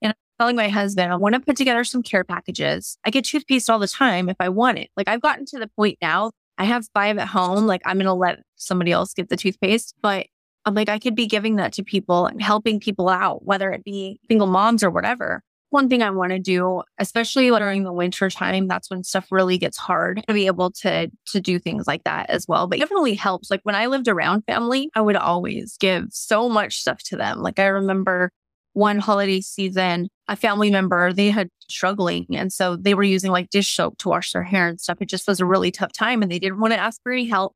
And 0.02 0.10
I'm 0.10 0.14
telling 0.38 0.56
my 0.56 0.68
husband, 0.68 1.12
I 1.12 1.16
want 1.16 1.34
to 1.34 1.40
put 1.40 1.56
together 1.56 1.84
some 1.84 2.02
care 2.02 2.24
packages. 2.24 2.98
I 3.04 3.10
get 3.10 3.24
toothpaste 3.24 3.70
all 3.70 3.78
the 3.78 3.88
time 3.88 4.28
if 4.28 4.36
I 4.40 4.48
want 4.48 4.78
it. 4.78 4.90
Like 4.96 5.08
I've 5.08 5.22
gotten 5.22 5.44
to 5.46 5.58
the 5.58 5.68
point 5.68 5.98
now 6.00 6.32
I 6.58 6.64
have 6.64 6.88
five 6.94 7.18
at 7.18 7.28
home. 7.28 7.66
Like 7.66 7.82
I'm 7.84 7.96
going 7.96 8.06
to 8.06 8.14
let 8.14 8.40
somebody 8.56 8.92
else 8.92 9.12
get 9.12 9.28
the 9.28 9.36
toothpaste, 9.36 9.94
but 10.00 10.26
I'm 10.64 10.74
like, 10.74 10.88
I 10.88 10.98
could 10.98 11.14
be 11.14 11.26
giving 11.26 11.56
that 11.56 11.72
to 11.74 11.84
people 11.84 12.26
and 12.26 12.42
helping 12.42 12.80
people 12.80 13.08
out, 13.08 13.44
whether 13.44 13.70
it 13.70 13.84
be 13.84 14.18
single 14.28 14.46
moms 14.46 14.82
or 14.82 14.90
whatever. 14.90 15.42
One 15.76 15.90
thing 15.90 16.02
I 16.02 16.08
want 16.08 16.30
to 16.32 16.38
do, 16.38 16.82
especially 16.96 17.50
during 17.50 17.84
the 17.84 17.92
winter 17.92 18.30
time, 18.30 18.66
that's 18.66 18.88
when 18.88 19.04
stuff 19.04 19.30
really 19.30 19.58
gets 19.58 19.76
hard 19.76 20.24
to 20.26 20.32
be 20.32 20.46
able 20.46 20.70
to 20.70 21.10
to 21.26 21.38
do 21.38 21.58
things 21.58 21.86
like 21.86 22.02
that 22.04 22.30
as 22.30 22.48
well. 22.48 22.66
But 22.66 22.78
it 22.78 22.80
definitely 22.80 23.14
helps. 23.14 23.50
Like 23.50 23.60
when 23.64 23.74
I 23.74 23.84
lived 23.84 24.08
around 24.08 24.46
family, 24.46 24.88
I 24.94 25.02
would 25.02 25.16
always 25.16 25.76
give 25.76 26.06
so 26.12 26.48
much 26.48 26.80
stuff 26.80 27.02
to 27.04 27.16
them. 27.18 27.42
Like 27.42 27.58
I 27.58 27.66
remember 27.66 28.30
one 28.72 29.00
holiday 29.00 29.42
season, 29.42 30.08
a 30.28 30.34
family 30.34 30.70
member, 30.70 31.12
they 31.12 31.28
had 31.28 31.50
struggling. 31.68 32.24
And 32.30 32.50
so 32.50 32.76
they 32.76 32.94
were 32.94 33.02
using 33.02 33.30
like 33.30 33.50
dish 33.50 33.68
soap 33.68 33.98
to 33.98 34.08
wash 34.08 34.32
their 34.32 34.44
hair 34.44 34.68
and 34.68 34.80
stuff. 34.80 35.02
It 35.02 35.10
just 35.10 35.28
was 35.28 35.40
a 35.40 35.44
really 35.44 35.70
tough 35.70 35.92
time 35.92 36.22
and 36.22 36.32
they 36.32 36.38
didn't 36.38 36.58
want 36.58 36.72
to 36.72 36.80
ask 36.80 37.02
for 37.02 37.12
any 37.12 37.26
help. 37.26 37.54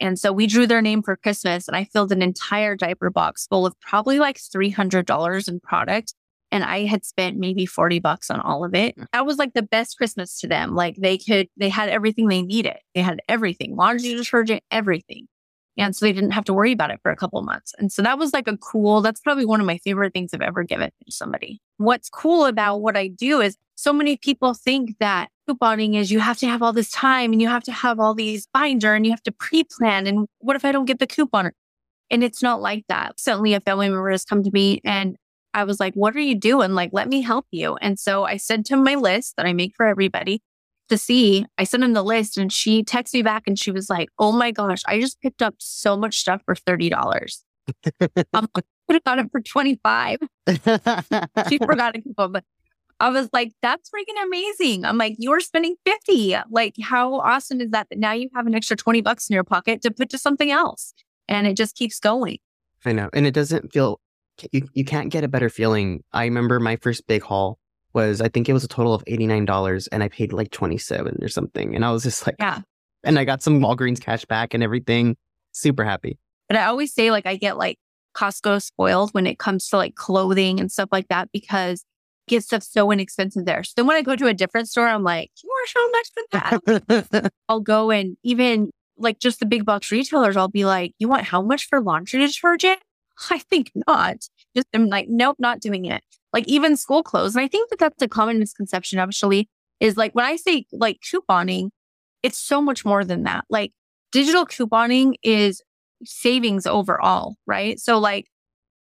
And 0.00 0.18
so 0.18 0.32
we 0.32 0.46
drew 0.46 0.66
their 0.66 0.80
name 0.80 1.02
for 1.02 1.16
Christmas 1.16 1.68
and 1.68 1.76
I 1.76 1.84
filled 1.84 2.12
an 2.12 2.22
entire 2.22 2.76
diaper 2.76 3.10
box 3.10 3.46
full 3.46 3.66
of 3.66 3.78
probably 3.80 4.18
like 4.18 4.38
$300 4.38 5.48
in 5.48 5.60
product. 5.60 6.14
And 6.50 6.64
I 6.64 6.86
had 6.86 7.04
spent 7.04 7.36
maybe 7.36 7.66
40 7.66 7.98
bucks 7.98 8.30
on 8.30 8.40
all 8.40 8.64
of 8.64 8.74
it. 8.74 8.96
Mm. 8.96 9.06
That 9.12 9.26
was 9.26 9.36
like 9.36 9.54
the 9.54 9.62
best 9.62 9.96
Christmas 9.98 10.38
to 10.40 10.46
them. 10.46 10.74
Like 10.74 10.96
they 10.96 11.18
could, 11.18 11.48
they 11.56 11.68
had 11.68 11.88
everything 11.88 12.28
they 12.28 12.42
needed. 12.42 12.78
They 12.94 13.02
had 13.02 13.20
everything, 13.28 13.76
laundry 13.76 14.14
detergent, 14.14 14.62
everything. 14.70 15.26
And 15.76 15.94
so 15.94 16.04
they 16.04 16.12
didn't 16.12 16.32
have 16.32 16.44
to 16.46 16.52
worry 16.52 16.72
about 16.72 16.90
it 16.90 16.98
for 17.02 17.12
a 17.12 17.16
couple 17.16 17.40
months. 17.42 17.72
And 17.78 17.92
so 17.92 18.02
that 18.02 18.18
was 18.18 18.32
like 18.32 18.48
a 18.48 18.56
cool, 18.56 19.00
that's 19.00 19.20
probably 19.20 19.44
one 19.44 19.60
of 19.60 19.66
my 19.66 19.78
favorite 19.78 20.12
things 20.12 20.34
I've 20.34 20.40
ever 20.40 20.64
given 20.64 20.90
to 21.06 21.12
somebody. 21.12 21.60
What's 21.76 22.10
cool 22.10 22.46
about 22.46 22.78
what 22.78 22.96
I 22.96 23.06
do 23.06 23.40
is 23.40 23.56
so 23.76 23.92
many 23.92 24.16
people 24.16 24.54
think 24.54 24.96
that 24.98 25.28
couponing 25.48 25.94
is 25.94 26.10
you 26.10 26.18
have 26.18 26.36
to 26.38 26.48
have 26.48 26.62
all 26.62 26.72
this 26.72 26.90
time 26.90 27.32
and 27.32 27.40
you 27.40 27.46
have 27.46 27.62
to 27.64 27.72
have 27.72 28.00
all 28.00 28.12
these 28.12 28.48
binder 28.52 28.94
and 28.94 29.06
you 29.06 29.12
have 29.12 29.22
to 29.22 29.32
pre-plan. 29.32 30.08
And 30.08 30.26
what 30.40 30.56
if 30.56 30.64
I 30.64 30.72
don't 30.72 30.86
get 30.86 30.98
the 30.98 31.06
coupon? 31.06 31.52
And 32.10 32.24
it's 32.24 32.42
not 32.42 32.60
like 32.60 32.84
that. 32.88 33.20
Certainly 33.20 33.54
a 33.54 33.60
family 33.60 33.88
member 33.88 34.10
has 34.10 34.24
come 34.24 34.42
to 34.42 34.50
me 34.50 34.80
and 34.84 35.16
I 35.54 35.64
was 35.64 35.80
like, 35.80 35.94
what 35.94 36.14
are 36.14 36.20
you 36.20 36.34
doing? 36.34 36.74
Like, 36.74 36.90
let 36.92 37.08
me 37.08 37.22
help 37.22 37.46
you. 37.50 37.76
And 37.76 37.98
so 37.98 38.24
I 38.24 38.36
sent 38.36 38.70
him 38.70 38.84
my 38.84 38.94
list 38.94 39.36
that 39.36 39.46
I 39.46 39.52
make 39.52 39.74
for 39.76 39.86
everybody 39.86 40.42
to 40.88 40.98
see. 40.98 41.46
I 41.56 41.64
sent 41.64 41.84
him 41.84 41.92
the 41.92 42.02
list 42.02 42.38
and 42.38 42.52
she 42.52 42.82
texted 42.82 43.14
me 43.14 43.22
back 43.22 43.44
and 43.46 43.58
she 43.58 43.70
was 43.70 43.90
like, 43.90 44.08
oh 44.18 44.32
my 44.32 44.50
gosh, 44.50 44.82
I 44.86 45.00
just 45.00 45.20
picked 45.20 45.42
up 45.42 45.54
so 45.58 45.96
much 45.96 46.18
stuff 46.18 46.42
for 46.44 46.54
$30. 46.54 47.42
I'm 48.32 48.48
like, 48.54 48.64
could 48.88 48.94
have 48.94 49.04
got 49.04 49.18
it 49.18 49.30
for 49.30 49.40
25. 49.40 50.18
she 51.48 51.58
forgot 51.58 51.96
a 51.96 52.00
coupon, 52.00 52.32
but 52.32 52.44
I 53.00 53.10
was 53.10 53.28
like, 53.32 53.52
that's 53.62 53.90
freaking 53.90 54.22
amazing. 54.24 54.84
I'm 54.84 54.98
like, 54.98 55.16
you're 55.18 55.40
spending 55.40 55.76
50. 55.84 56.36
Like, 56.50 56.74
how 56.82 57.14
awesome 57.20 57.60
is 57.60 57.70
that? 57.70 57.88
That 57.90 57.98
now 57.98 58.12
you 58.12 58.28
have 58.34 58.46
an 58.46 58.54
extra 58.54 58.76
20 58.76 59.02
bucks 59.02 59.28
in 59.28 59.34
your 59.34 59.44
pocket 59.44 59.82
to 59.82 59.90
put 59.90 60.10
to 60.10 60.18
something 60.18 60.50
else. 60.50 60.94
And 61.28 61.46
it 61.46 61.56
just 61.56 61.76
keeps 61.76 62.00
going. 62.00 62.38
I 62.84 62.92
know. 62.92 63.08
And 63.12 63.26
it 63.26 63.34
doesn't 63.34 63.72
feel, 63.72 64.00
you, 64.52 64.68
you 64.72 64.84
can't 64.84 65.10
get 65.10 65.24
a 65.24 65.28
better 65.28 65.48
feeling. 65.48 66.02
I 66.12 66.24
remember 66.24 66.60
my 66.60 66.76
first 66.76 67.06
big 67.06 67.22
haul 67.22 67.58
was, 67.92 68.20
I 68.20 68.28
think 68.28 68.48
it 68.48 68.52
was 68.52 68.64
a 68.64 68.68
total 68.68 68.94
of 68.94 69.04
$89 69.06 69.88
and 69.90 70.02
I 70.02 70.08
paid 70.08 70.32
like 70.32 70.50
27 70.50 71.18
or 71.22 71.28
something. 71.28 71.74
And 71.74 71.84
I 71.84 71.90
was 71.90 72.02
just 72.02 72.26
like, 72.26 72.36
yeah. 72.38 72.60
And 73.04 73.16
I 73.16 73.24
got 73.24 73.42
some 73.42 73.60
Walgreens 73.60 74.00
cash 74.00 74.24
back 74.24 74.54
and 74.54 74.62
everything. 74.62 75.16
Super 75.52 75.84
happy. 75.84 76.18
But 76.48 76.56
I 76.56 76.64
always 76.64 76.92
say, 76.92 77.12
like, 77.12 77.26
I 77.26 77.36
get 77.36 77.56
like 77.56 77.78
Costco 78.16 78.60
spoiled 78.60 79.10
when 79.12 79.24
it 79.24 79.38
comes 79.38 79.68
to 79.68 79.76
like 79.76 79.94
clothing 79.94 80.58
and 80.58 80.70
stuff 80.70 80.88
like 80.90 81.06
that 81.06 81.30
because 81.32 81.84
get 82.26 82.42
stuff 82.42 82.64
so 82.64 82.90
inexpensive 82.90 83.44
there. 83.44 83.62
So 83.62 83.72
then 83.76 83.86
when 83.86 83.96
I 83.96 84.02
go 84.02 84.16
to 84.16 84.26
a 84.26 84.34
different 84.34 84.68
store, 84.68 84.88
I'm 84.88 85.04
like, 85.04 85.30
you 85.42 85.50
are 85.50 85.66
so 85.66 85.90
much 85.90 86.08
for 86.12 87.02
that. 87.12 87.32
I'll 87.48 87.60
go 87.60 87.90
and 87.90 88.16
even 88.22 88.70
like 88.98 89.18
just 89.18 89.40
the 89.40 89.46
big 89.46 89.64
box 89.64 89.90
retailers, 89.90 90.36
I'll 90.36 90.48
be 90.48 90.64
like, 90.64 90.92
you 90.98 91.08
want 91.08 91.24
how 91.24 91.40
much 91.40 91.66
for 91.66 91.80
laundry 91.80 92.20
detergent? 92.20 92.80
I 93.30 93.38
think 93.38 93.72
not. 93.86 94.16
Just 94.56 94.68
I'm 94.74 94.88
like, 94.88 95.06
nope, 95.08 95.36
not 95.38 95.60
doing 95.60 95.84
it. 95.84 96.02
Like 96.32 96.46
even 96.46 96.76
school 96.76 97.02
clothes. 97.02 97.34
And 97.34 97.44
I 97.44 97.48
think 97.48 97.70
that 97.70 97.78
that's 97.78 98.02
a 98.02 98.08
common 98.08 98.38
misconception 98.38 98.98
actually 98.98 99.48
is 99.80 99.96
like 99.96 100.14
when 100.14 100.24
I 100.24 100.36
say 100.36 100.66
like 100.72 101.00
couponing, 101.00 101.70
it's 102.22 102.38
so 102.38 102.60
much 102.60 102.84
more 102.84 103.04
than 103.04 103.22
that. 103.24 103.44
Like 103.48 103.72
digital 104.12 104.44
couponing 104.44 105.14
is 105.22 105.62
savings 106.04 106.66
overall, 106.66 107.36
right? 107.46 107.78
So 107.80 107.98
like 107.98 108.26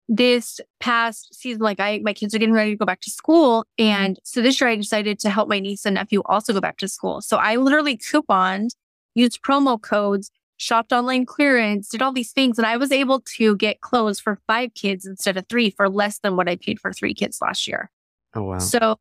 this 0.09 0.61
past 0.81 1.35
season, 1.35 1.63
like 1.63 1.81
I, 1.81 2.01
my 2.03 2.13
kids 2.13 2.35
are 2.35 2.39
getting 2.39 2.55
ready 2.55 2.73
to 2.73 2.77
go 2.77 2.85
back 2.85 3.01
to 3.03 3.11
school. 3.11 3.65
And 3.79 4.19
so 4.25 4.43
this 4.43 4.61
year 4.61 4.69
I 4.69 4.77
decided 4.77 5.19
to 5.21 5.31
help 5.31 5.49
my 5.49 5.59
niece 5.59 5.87
and 5.87 5.95
nephew 5.95 6.23
also 6.27 6.53
go 6.53 6.61
back 6.61 6.79
to 6.79 6.89
school. 6.89 7.21
So 7.23 7.37
I 7.39 7.57
literally 7.57 7.97
couponed, 7.97 8.71
used 9.15 9.43
promo 9.43 9.81
codes, 9.81 10.31
shopped 10.63 10.93
online 10.93 11.27
clearance, 11.27 11.89
did 11.89 12.03
all 12.03 12.13
these 12.13 12.31
things. 12.31 12.57
And 12.57 12.65
I 12.65 12.77
was 12.77 12.93
able 12.93 13.21
to 13.37 13.57
get 13.57 13.81
clothes 13.81 14.21
for 14.21 14.39
five 14.47 14.75
kids 14.75 15.05
instead 15.05 15.37
of 15.37 15.45
three 15.49 15.71
for 15.71 15.89
less 15.89 16.21
than 16.21 16.37
what 16.37 16.49
I 16.49 16.55
paid 16.55 16.79
for 16.79 16.93
three 16.93 17.15
kids 17.15 17.41
last 17.43 17.67
year. 17.67 17.91
Oh, 18.35 18.45
wow. 18.45 18.59
So 18.59 18.97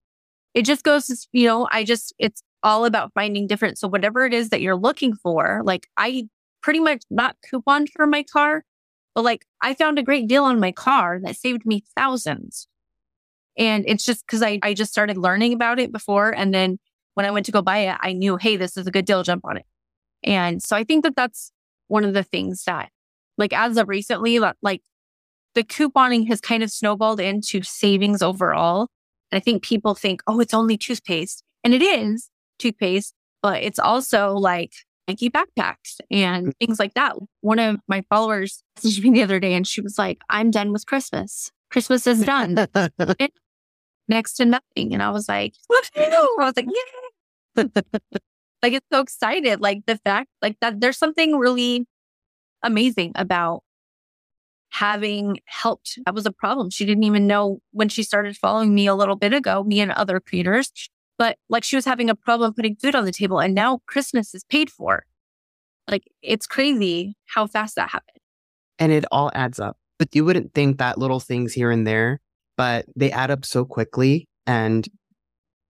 it 0.56 0.64
just 0.66 0.84
goes, 0.84 1.28
you 1.32 1.46
know, 1.46 1.68
I 1.72 1.84
just, 1.84 2.16
it's 2.18 2.42
all 2.64 2.86
about 2.86 3.14
finding 3.14 3.46
different. 3.46 3.78
So 3.78 3.88
whatever 3.88 4.26
it 4.26 4.34
is 4.34 4.50
that 4.50 4.62
you're 4.62 4.76
looking 4.76 5.14
for, 5.14 5.62
like 5.64 5.88
I 5.98 6.28
pretty 6.64 6.80
much 6.80 7.04
not 7.12 7.36
couponed 7.48 7.90
for 7.96 8.08
my 8.08 8.24
car, 8.24 8.66
but 9.14 9.24
like 9.24 9.46
I 9.62 9.76
found 9.76 10.00
a 10.00 10.04
great 10.04 10.28
deal 10.28 10.44
on 10.44 10.60
my 10.60 10.72
car 10.72 11.20
that 11.24 11.38
saved 11.38 11.64
me 11.64 11.84
thousands. 11.96 12.68
And 13.56 13.86
it's 13.88 14.04
just 14.04 14.26
because 14.26 14.42
I, 14.42 14.58
I 14.64 14.74
just 14.74 14.92
started 14.92 15.16
learning 15.16 15.54
about 15.54 15.78
it 15.78 15.92
before. 15.92 16.32
And 16.32 16.52
then 16.52 16.80
when 17.14 17.28
I 17.28 17.32
went 17.32 17.46
to 17.46 17.52
go 17.52 17.62
buy 17.62 17.80
it, 17.80 17.98
I 18.00 18.14
knew, 18.14 18.38
hey, 18.38 18.58
this 18.58 18.78
is 18.78 18.88
a 18.88 18.92
good 18.92 19.06
deal, 19.06 19.22
jump 19.22 19.46
on 19.46 19.58
it. 19.58 19.66
And 20.24 20.62
so 20.62 20.76
I 20.76 20.84
think 20.84 21.04
that 21.04 21.16
that's 21.16 21.52
one 21.88 22.04
of 22.04 22.14
the 22.14 22.24
things 22.24 22.64
that, 22.66 22.90
like, 23.38 23.54
as 23.54 23.78
of 23.78 23.90
recently, 23.90 24.40
like 24.40 24.82
the 25.56 25.64
couponing 25.64 26.28
has 26.28 26.40
kind 26.40 26.64
of 26.64 26.72
snowballed 26.72 27.20
into 27.20 27.62
savings 27.64 28.22
overall. 28.22 28.88
And 29.32 29.38
I 29.38 29.40
think 29.40 29.64
people 29.64 29.96
think, 29.96 30.22
oh, 30.28 30.40
it's 30.40 30.54
only 30.54 30.78
toothpaste. 30.78 31.44
And 31.64 31.74
it 31.74 31.82
is 31.82 32.30
toothpaste, 32.60 33.14
but 33.42 33.64
it's 33.64 33.80
also 33.80 34.34
like 34.34 34.74
Nike 35.08 35.30
backpacks 35.30 36.00
and 36.10 36.48
mm. 36.48 36.54
things 36.60 36.80
like 36.80 36.94
that. 36.94 37.16
One 37.42 37.60
of 37.60 37.78
my 37.88 38.04
followers 38.10 38.64
messaged 38.78 39.04
me 39.04 39.12
the 39.12 39.24
other 39.24 39.40
day 39.40 39.54
and 39.54 39.68
she 39.68 39.82
was 39.82 39.98
like, 39.98 40.22
I'm 40.30 40.52
done 40.52 40.72
with 40.72 40.86
Christmas. 40.86 41.52
Christmas 41.70 42.06
is 42.08 42.24
done. 42.24 42.56
Next 44.08 44.34
to 44.34 44.46
nothing. 44.46 44.94
And 44.94 45.02
I 45.02 45.10
was 45.12 45.30
like, 45.30 45.54
what? 45.68 45.90
I 45.96 46.28
was 46.38 46.54
like, 46.56 46.68
yeah. 47.56 47.64
like 48.62 48.74
it's 48.74 48.88
so 48.92 49.02
excited. 49.02 49.62
Like 49.62 49.86
the 49.88 49.98
fact 49.98 50.30
like 50.42 50.58
that 50.62 50.82
there's 50.82 50.98
something 50.98 51.38
really 51.38 51.86
amazing 52.64 53.12
about 53.16 53.64
having 54.70 55.40
helped. 55.46 56.00
That 56.06 56.16
was 56.16 56.26
a 56.26 56.32
problem. 56.32 56.70
She 56.70 56.86
didn't 56.86 57.04
even 57.04 57.28
know 57.28 57.60
when 57.72 57.90
she 57.90 58.04
started 58.04 58.38
following 58.38 58.74
me 58.74 58.88
a 58.88 58.96
little 58.96 59.16
bit 59.16 59.34
ago, 59.34 59.64
me 59.64 59.82
and 59.82 59.92
other 59.92 60.20
creators, 60.20 60.72
but 61.18 61.38
like 61.50 61.64
she 61.64 61.76
was 61.76 61.86
having 61.86 62.10
a 62.10 62.16
problem 62.16 62.54
putting 62.54 62.76
food 62.76 62.96
on 62.96 63.06
the 63.06 63.12
table 63.12 63.40
and 63.40 63.54
now 63.54 63.82
Christmas 63.86 64.34
is 64.34 64.44
paid 64.46 64.70
for. 64.70 65.06
Like 65.90 66.04
it's 66.22 66.48
crazy 66.48 67.16
how 67.26 67.48
fast 67.48 67.76
that 67.76 67.90
happened. 67.90 68.18
And 68.80 68.92
it 68.92 69.06
all 69.12 69.32
adds 69.36 69.60
up. 69.60 69.78
But 70.00 70.16
you 70.16 70.26
wouldn't 70.26 70.54
think 70.54 70.78
that 70.78 70.98
little 70.98 71.20
things 71.20 71.54
here 71.54 71.70
and 71.70 71.86
there, 71.86 72.22
but 72.58 72.86
they 72.96 73.12
add 73.12 73.30
up 73.30 73.46
so 73.46 73.66
quickly. 73.66 74.28
And 74.48 74.88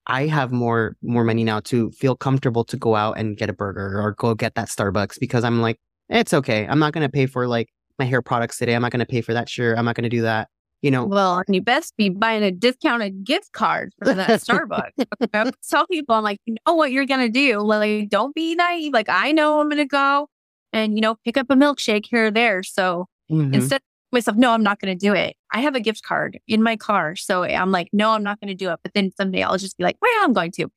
I 0.08 0.28
have 0.28 0.52
more 0.52 0.96
more 1.02 1.24
money 1.24 1.44
now 1.44 1.60
to 1.62 1.92
feel 1.92 2.16
comfortable 2.16 2.64
to 2.66 2.78
go 2.78 2.96
out 2.96 3.18
and 3.18 3.38
get 3.38 3.50
a 3.50 3.54
burger 3.54 4.02
or 4.02 4.14
go 4.14 4.34
get 4.34 4.56
that 4.56 4.68
Starbucks 4.68 5.20
because 5.20 5.44
I'm 5.44 5.62
like, 5.62 5.80
it's 6.10 6.34
okay. 6.34 6.68
I'm 6.68 6.80
not 6.80 6.94
gonna 6.94 7.10
pay 7.10 7.26
for 7.26 7.48
like 7.48 7.70
my 8.00 8.06
hair 8.06 8.22
products 8.22 8.58
today. 8.58 8.76
I'm 8.76 8.82
not 8.82 8.92
gonna 8.92 9.06
pay 9.06 9.22
for 9.22 9.34
that 9.34 9.50
shirt. 9.50 9.78
I'm 9.78 9.86
not 9.86 9.96
gonna 9.96 10.10
do 10.10 10.24
that 10.24 10.50
you 10.82 10.92
know. 10.92 11.06
Well, 11.06 11.44
you 11.48 11.62
best 11.62 11.96
be 11.98 12.10
buying 12.10 12.44
a 12.44 12.52
discounted 12.52 13.24
gift 13.24 13.52
card 13.54 13.94
for 14.04 14.14
that 14.14 14.30
Starbucks. 14.42 15.06
I 15.34 15.52
tell 15.70 15.88
people, 15.88 16.16
I'm 16.16 16.24
like, 16.24 16.40
you 16.46 16.56
know 16.66 16.74
what 16.74 16.92
you're 16.92 17.06
gonna 17.06 17.30
do. 17.30 17.60
Like, 17.60 18.10
don't 18.10 18.36
be 18.36 18.56
naive. 18.56 18.94
Like, 18.94 19.10
I 19.10 19.32
know 19.32 19.60
I'm 19.60 19.70
gonna 19.70 19.86
go 19.86 20.28
and 20.74 20.96
you 20.96 21.02
know 21.02 21.16
pick 21.24 21.38
up 21.38 21.48
a 21.50 21.56
milkshake 21.56 22.06
here 22.10 22.28
or 22.28 22.32
there. 22.32 22.64
So 22.64 23.08
mm-hmm. 23.32 23.54
instead 23.54 23.82
myself, 24.12 24.38
no, 24.38 24.52
I'm 24.52 24.64
not 24.64 24.80
gonna 24.80 24.96
do 24.96 25.14
it. 25.14 25.36
I 25.52 25.62
have 25.62 25.76
a 25.76 25.80
gift 25.80 26.04
card 26.04 26.40
in 26.48 26.64
my 26.64 26.76
car, 26.76 27.16
so 27.16 27.44
I'm 27.44 27.72
like, 27.72 27.90
no, 27.94 28.12
I'm 28.12 28.24
not 28.24 28.40
gonna 28.40 28.56
do 28.56 28.72
it. 28.72 28.80
But 28.84 28.94
then 28.94 29.12
someday 29.16 29.44
I'll 29.44 29.58
just 29.58 29.78
be 29.78 29.84
like, 29.84 29.98
well, 30.02 30.24
I'm 30.24 30.34
going 30.34 30.52
to, 30.54 30.72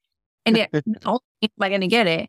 and 0.47 0.57
it, 0.57 0.71
am 1.07 1.19
I 1.61 1.69
gonna 1.69 1.89
get 1.89 2.07
it? 2.07 2.29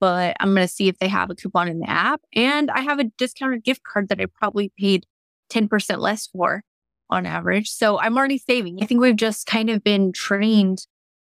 But 0.00 0.36
I'm 0.40 0.54
gonna 0.54 0.68
see 0.68 0.88
if 0.88 0.98
they 0.98 1.08
have 1.08 1.30
a 1.30 1.34
coupon 1.34 1.68
in 1.68 1.78
the 1.78 1.88
app, 1.88 2.20
and 2.34 2.70
I 2.70 2.80
have 2.80 2.98
a 2.98 3.04
discounted 3.04 3.64
gift 3.64 3.82
card 3.84 4.08
that 4.08 4.20
I 4.20 4.26
probably 4.26 4.72
paid 4.78 5.06
ten 5.48 5.68
percent 5.68 6.00
less 6.00 6.26
for 6.26 6.62
on 7.10 7.26
average. 7.26 7.70
So 7.70 7.98
I'm 7.98 8.16
already 8.16 8.38
saving. 8.38 8.78
I 8.82 8.86
think 8.86 9.00
we've 9.00 9.16
just 9.16 9.46
kind 9.46 9.70
of 9.70 9.84
been 9.84 10.12
trained 10.12 10.86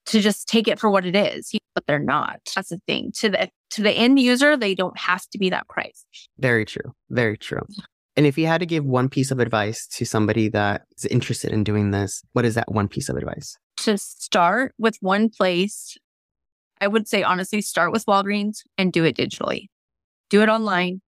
to 0.08 0.20
just 0.20 0.48
take 0.48 0.68
it 0.68 0.80
for 0.80 0.90
what 0.90 1.06
it 1.06 1.16
is, 1.16 1.52
but 1.76 1.86
they're 1.88 2.00
not. 2.00 2.40
That's 2.56 2.70
the 2.70 2.80
thing. 2.88 3.12
To 3.18 3.30
the 3.30 3.50
to 3.72 3.82
the 3.82 3.92
end 3.92 4.20
user, 4.20 4.58
they 4.58 4.76
don't 4.76 4.98
have 4.98 5.28
to 5.30 5.38
be 5.38 5.50
that 5.50 5.68
price. 5.68 6.06
Very 6.38 6.66
true. 6.66 6.94
Very 7.10 7.38
true. 7.38 7.66
And 8.22 8.28
if 8.28 8.38
you 8.38 8.46
had 8.46 8.60
to 8.60 8.68
give 8.68 8.86
one 8.86 9.10
piece 9.10 9.32
of 9.32 9.40
advice 9.40 9.88
to 9.94 10.06
somebody 10.06 10.48
that 10.50 10.84
is 10.96 11.08
interested 11.08 11.52
in 11.52 11.64
doing 11.64 11.90
this, 11.90 12.22
what 12.34 12.46
is 12.46 12.54
that 12.54 12.72
one 12.72 12.88
piece 12.88 13.10
of 13.10 13.18
advice? 13.18 13.58
To 13.78 13.98
start 13.98 14.76
with 14.78 14.96
one 15.02 15.28
place, 15.28 15.98
I 16.80 16.88
would 16.88 17.08
say 17.08 17.24
honestly, 17.24 17.64
start 17.64 17.92
with 17.92 18.06
Walgreens 18.06 18.58
and 18.78 18.94
do 18.94 19.04
it 19.06 19.18
digitally. 19.18 19.70
Do 20.30 20.44
it 20.44 20.50
online 20.50 21.02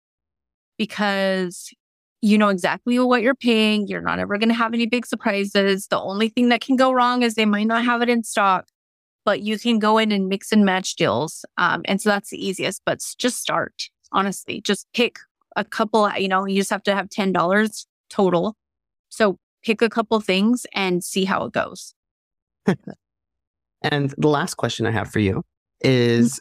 because 0.78 1.74
you 2.22 2.38
know 2.38 2.48
exactly 2.48 2.98
what 2.98 3.24
you're 3.24 3.36
paying. 3.36 3.90
You're 3.90 4.00
not 4.00 4.20
ever 4.20 4.38
going 4.38 4.48
to 4.48 4.56
have 4.56 4.74
any 4.74 4.86
big 4.86 5.06
surprises. 5.06 5.88
The 5.88 6.00
only 6.00 6.30
thing 6.30 6.48
that 6.48 6.62
can 6.62 6.78
go 6.78 6.94
wrong 6.94 7.24
is 7.24 7.34
they 7.34 7.44
might 7.44 7.68
not 7.68 7.84
have 7.84 8.02
it 8.02 8.08
in 8.08 8.24
stock, 8.24 8.70
but 9.26 9.42
you 9.42 9.60
can 9.60 9.80
go 9.80 9.98
in 9.98 10.14
and 10.14 10.30
mix 10.30 10.54
and 10.54 10.64
match 10.64 10.96
deals. 10.96 11.44
Um, 11.58 11.82
and 11.84 12.02
so 12.02 12.10
that's 12.10 12.30
the 12.30 12.42
easiest, 12.42 12.84
but 12.86 13.00
just 13.18 13.42
start, 13.42 13.90
honestly. 14.14 14.62
Just 14.62 14.88
pick 14.94 15.18
a 15.56 15.64
couple, 15.64 16.10
you 16.18 16.28
know, 16.28 16.46
you 16.46 16.58
just 16.58 16.70
have 16.70 16.84
to 16.84 16.96
have 16.96 17.10
$10 17.10 17.86
total. 18.10 18.56
So 19.10 19.38
pick 19.64 19.82
a 19.82 19.90
couple 19.90 20.20
things 20.20 20.66
and 20.74 21.04
see 21.04 21.26
how 21.26 21.46
it 21.46 21.54
goes. 21.54 21.94
and 23.82 24.14
the 24.18 24.28
last 24.28 24.56
question 24.56 24.86
I 24.86 24.92
have 24.92 25.10
for 25.10 25.20
you 25.20 25.44
is 25.82 26.40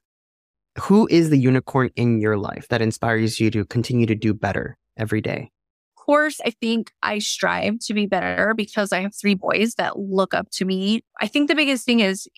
who 0.78 1.08
is 1.10 1.30
the 1.30 1.38
unicorn 1.38 1.90
in 1.96 2.20
your 2.20 2.36
life 2.36 2.68
that 2.68 2.82
inspires 2.82 3.40
you 3.40 3.50
to 3.50 3.64
continue 3.64 4.06
to 4.06 4.14
do 4.14 4.32
better 4.32 4.76
every 4.96 5.20
day? 5.20 5.50
Of 5.96 6.04
course, 6.06 6.40
I 6.44 6.50
think 6.50 6.92
I 7.02 7.18
strive 7.18 7.78
to 7.80 7.94
be 7.94 8.06
better 8.06 8.54
because 8.56 8.92
I 8.92 9.00
have 9.00 9.14
three 9.14 9.34
boys 9.34 9.74
that 9.74 9.98
look 9.98 10.34
up 10.34 10.50
to 10.52 10.64
me. 10.64 11.02
I 11.20 11.26
think 11.26 11.48
the 11.48 11.54
biggest 11.54 11.84
thing 11.84 12.00
is 12.00 12.28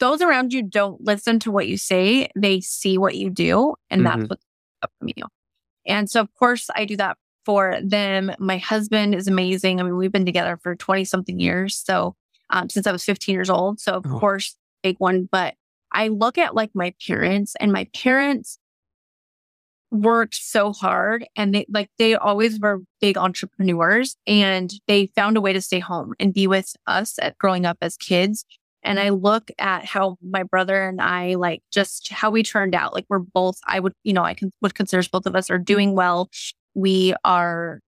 those 0.00 0.22
around 0.22 0.52
you 0.52 0.62
don't 0.62 1.00
listen 1.00 1.38
to 1.40 1.50
what 1.50 1.68
you 1.68 1.76
say, 1.76 2.28
they 2.36 2.60
see 2.60 2.98
what 2.98 3.16
you 3.16 3.30
do, 3.30 3.74
and 3.90 4.02
mm-hmm. 4.02 4.18
that's 4.18 4.30
what's 4.30 4.44
up 4.82 4.90
from 4.98 5.08
you. 5.14 5.24
And 5.86 6.10
so, 6.10 6.20
of 6.20 6.32
course, 6.34 6.68
I 6.74 6.84
do 6.84 6.96
that 6.96 7.16
for 7.44 7.78
them. 7.82 8.32
My 8.38 8.58
husband 8.58 9.14
is 9.14 9.28
amazing. 9.28 9.80
I 9.80 9.82
mean, 9.82 9.96
we've 9.96 10.12
been 10.12 10.26
together 10.26 10.58
for 10.62 10.74
20 10.74 11.04
something 11.04 11.40
years. 11.40 11.76
So, 11.76 12.14
um, 12.50 12.68
since 12.68 12.86
I 12.86 12.92
was 12.92 13.04
15 13.04 13.34
years 13.34 13.50
old. 13.50 13.80
So, 13.80 13.92
of 13.92 14.06
oh. 14.06 14.18
course, 14.18 14.56
big 14.82 14.96
one. 14.98 15.28
But 15.30 15.54
I 15.92 16.08
look 16.08 16.38
at 16.38 16.54
like 16.54 16.70
my 16.74 16.94
parents, 17.06 17.54
and 17.60 17.72
my 17.72 17.88
parents 17.94 18.58
worked 19.90 20.36
so 20.36 20.72
hard 20.72 21.26
and 21.34 21.52
they 21.52 21.66
like 21.68 21.90
they 21.98 22.14
always 22.14 22.60
were 22.60 22.80
big 23.00 23.18
entrepreneurs 23.18 24.16
and 24.26 24.72
they 24.86 25.06
found 25.06 25.36
a 25.36 25.40
way 25.40 25.52
to 25.52 25.60
stay 25.60 25.80
home 25.80 26.14
and 26.20 26.32
be 26.32 26.46
with 26.46 26.76
us 26.86 27.18
at 27.20 27.36
growing 27.38 27.66
up 27.66 27.76
as 27.80 27.96
kids 27.96 28.44
and 28.82 28.98
i 28.98 29.08
look 29.08 29.50
at 29.58 29.84
how 29.84 30.16
my 30.22 30.42
brother 30.42 30.88
and 30.88 31.00
i 31.00 31.34
like 31.34 31.62
just 31.70 32.10
how 32.10 32.30
we 32.30 32.42
turned 32.42 32.74
out 32.74 32.94
like 32.94 33.06
we're 33.08 33.18
both 33.18 33.58
i 33.66 33.80
would 33.80 33.92
you 34.04 34.12
know 34.12 34.22
i 34.22 34.34
can 34.34 34.50
would 34.60 34.74
consider 34.74 35.06
both 35.10 35.26
of 35.26 35.36
us 35.36 35.50
are 35.50 35.58
doing 35.58 35.94
well 35.94 36.28
we 36.74 37.14
are 37.24 37.80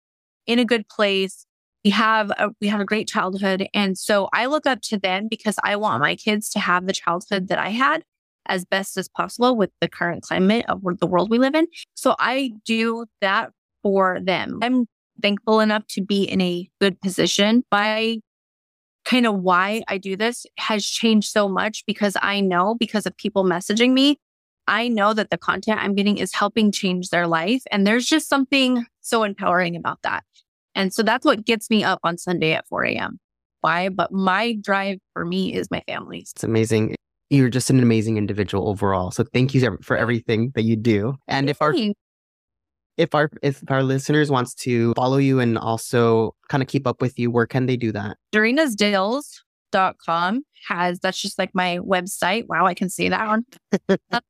in 0.46 0.58
a 0.58 0.64
good 0.64 0.88
place 0.88 1.46
we 1.84 1.90
have 1.90 2.30
a, 2.38 2.50
we 2.60 2.68
have 2.68 2.80
a 2.80 2.84
great 2.84 3.08
childhood 3.08 3.68
and 3.74 3.98
so 3.98 4.28
i 4.32 4.46
look 4.46 4.66
up 4.66 4.80
to 4.82 4.98
them 4.98 5.28
because 5.28 5.56
i 5.64 5.76
want 5.76 6.00
my 6.00 6.14
kids 6.14 6.48
to 6.48 6.58
have 6.58 6.86
the 6.86 6.92
childhood 6.92 7.48
that 7.48 7.58
i 7.58 7.70
had 7.70 8.02
as 8.46 8.64
best 8.64 8.96
as 8.96 9.08
possible 9.08 9.56
with 9.56 9.70
the 9.80 9.88
current 9.88 10.22
climate 10.22 10.64
of 10.68 10.82
the 10.98 11.06
world 11.06 11.30
we 11.30 11.38
live 11.38 11.54
in. 11.54 11.66
So 11.94 12.16
I 12.18 12.52
do 12.64 13.06
that 13.20 13.50
for 13.82 14.20
them. 14.20 14.58
I'm 14.62 14.86
thankful 15.20 15.60
enough 15.60 15.86
to 15.88 16.02
be 16.02 16.24
in 16.24 16.40
a 16.40 16.68
good 16.80 17.00
position. 17.00 17.64
By 17.70 18.18
kind 19.04 19.26
of 19.26 19.40
why 19.40 19.82
I 19.88 19.98
do 19.98 20.16
this 20.16 20.46
has 20.58 20.84
changed 20.84 21.28
so 21.30 21.48
much 21.48 21.84
because 21.86 22.16
I 22.20 22.40
know 22.40 22.74
because 22.74 23.06
of 23.06 23.16
people 23.16 23.44
messaging 23.44 23.92
me, 23.92 24.18
I 24.68 24.88
know 24.88 25.12
that 25.14 25.30
the 25.30 25.38
content 25.38 25.80
I'm 25.82 25.94
getting 25.94 26.18
is 26.18 26.32
helping 26.32 26.70
change 26.70 27.10
their 27.10 27.26
life. 27.26 27.62
And 27.70 27.86
there's 27.86 28.06
just 28.06 28.28
something 28.28 28.86
so 29.00 29.24
empowering 29.24 29.76
about 29.76 29.98
that. 30.02 30.24
And 30.74 30.94
so 30.94 31.02
that's 31.02 31.24
what 31.24 31.44
gets 31.44 31.68
me 31.68 31.84
up 31.84 32.00
on 32.04 32.16
Sunday 32.16 32.52
at 32.52 32.66
4 32.68 32.84
a.m. 32.84 33.18
Why? 33.60 33.88
But 33.88 34.12
my 34.12 34.54
drive 34.60 34.98
for 35.12 35.24
me 35.24 35.54
is 35.54 35.70
my 35.70 35.82
family. 35.86 36.20
It's 36.34 36.44
amazing 36.44 36.94
you're 37.32 37.48
just 37.48 37.70
an 37.70 37.82
amazing 37.82 38.18
individual 38.18 38.68
overall. 38.68 39.10
So 39.10 39.24
thank 39.24 39.54
you 39.54 39.78
for 39.80 39.96
everything 39.96 40.52
that 40.54 40.62
you 40.64 40.76
do. 40.76 41.14
And 41.26 41.48
if 41.48 41.62
our 41.62 41.74
if 42.96 43.14
our 43.14 43.30
if 43.42 43.62
our 43.68 43.82
listeners 43.82 44.30
wants 44.30 44.54
to 44.54 44.94
follow 44.94 45.18
you 45.18 45.40
and 45.40 45.58
also 45.58 46.34
kind 46.48 46.62
of 46.62 46.68
keep 46.68 46.86
up 46.86 47.00
with 47.00 47.18
you, 47.18 47.30
where 47.30 47.46
can 47.46 47.66
they 47.66 47.76
do 47.76 47.92
that? 47.92 48.16
Darina'sDeals.com 48.32 50.42
has 50.68 51.00
that's 51.00 51.20
just 51.20 51.38
like 51.38 51.50
my 51.54 51.78
website. 51.78 52.46
Wow, 52.48 52.66
I 52.66 52.74
can 52.74 52.88
see 52.88 53.08
that 53.08 53.26
one. 53.26 53.44
Uh, 54.12 54.20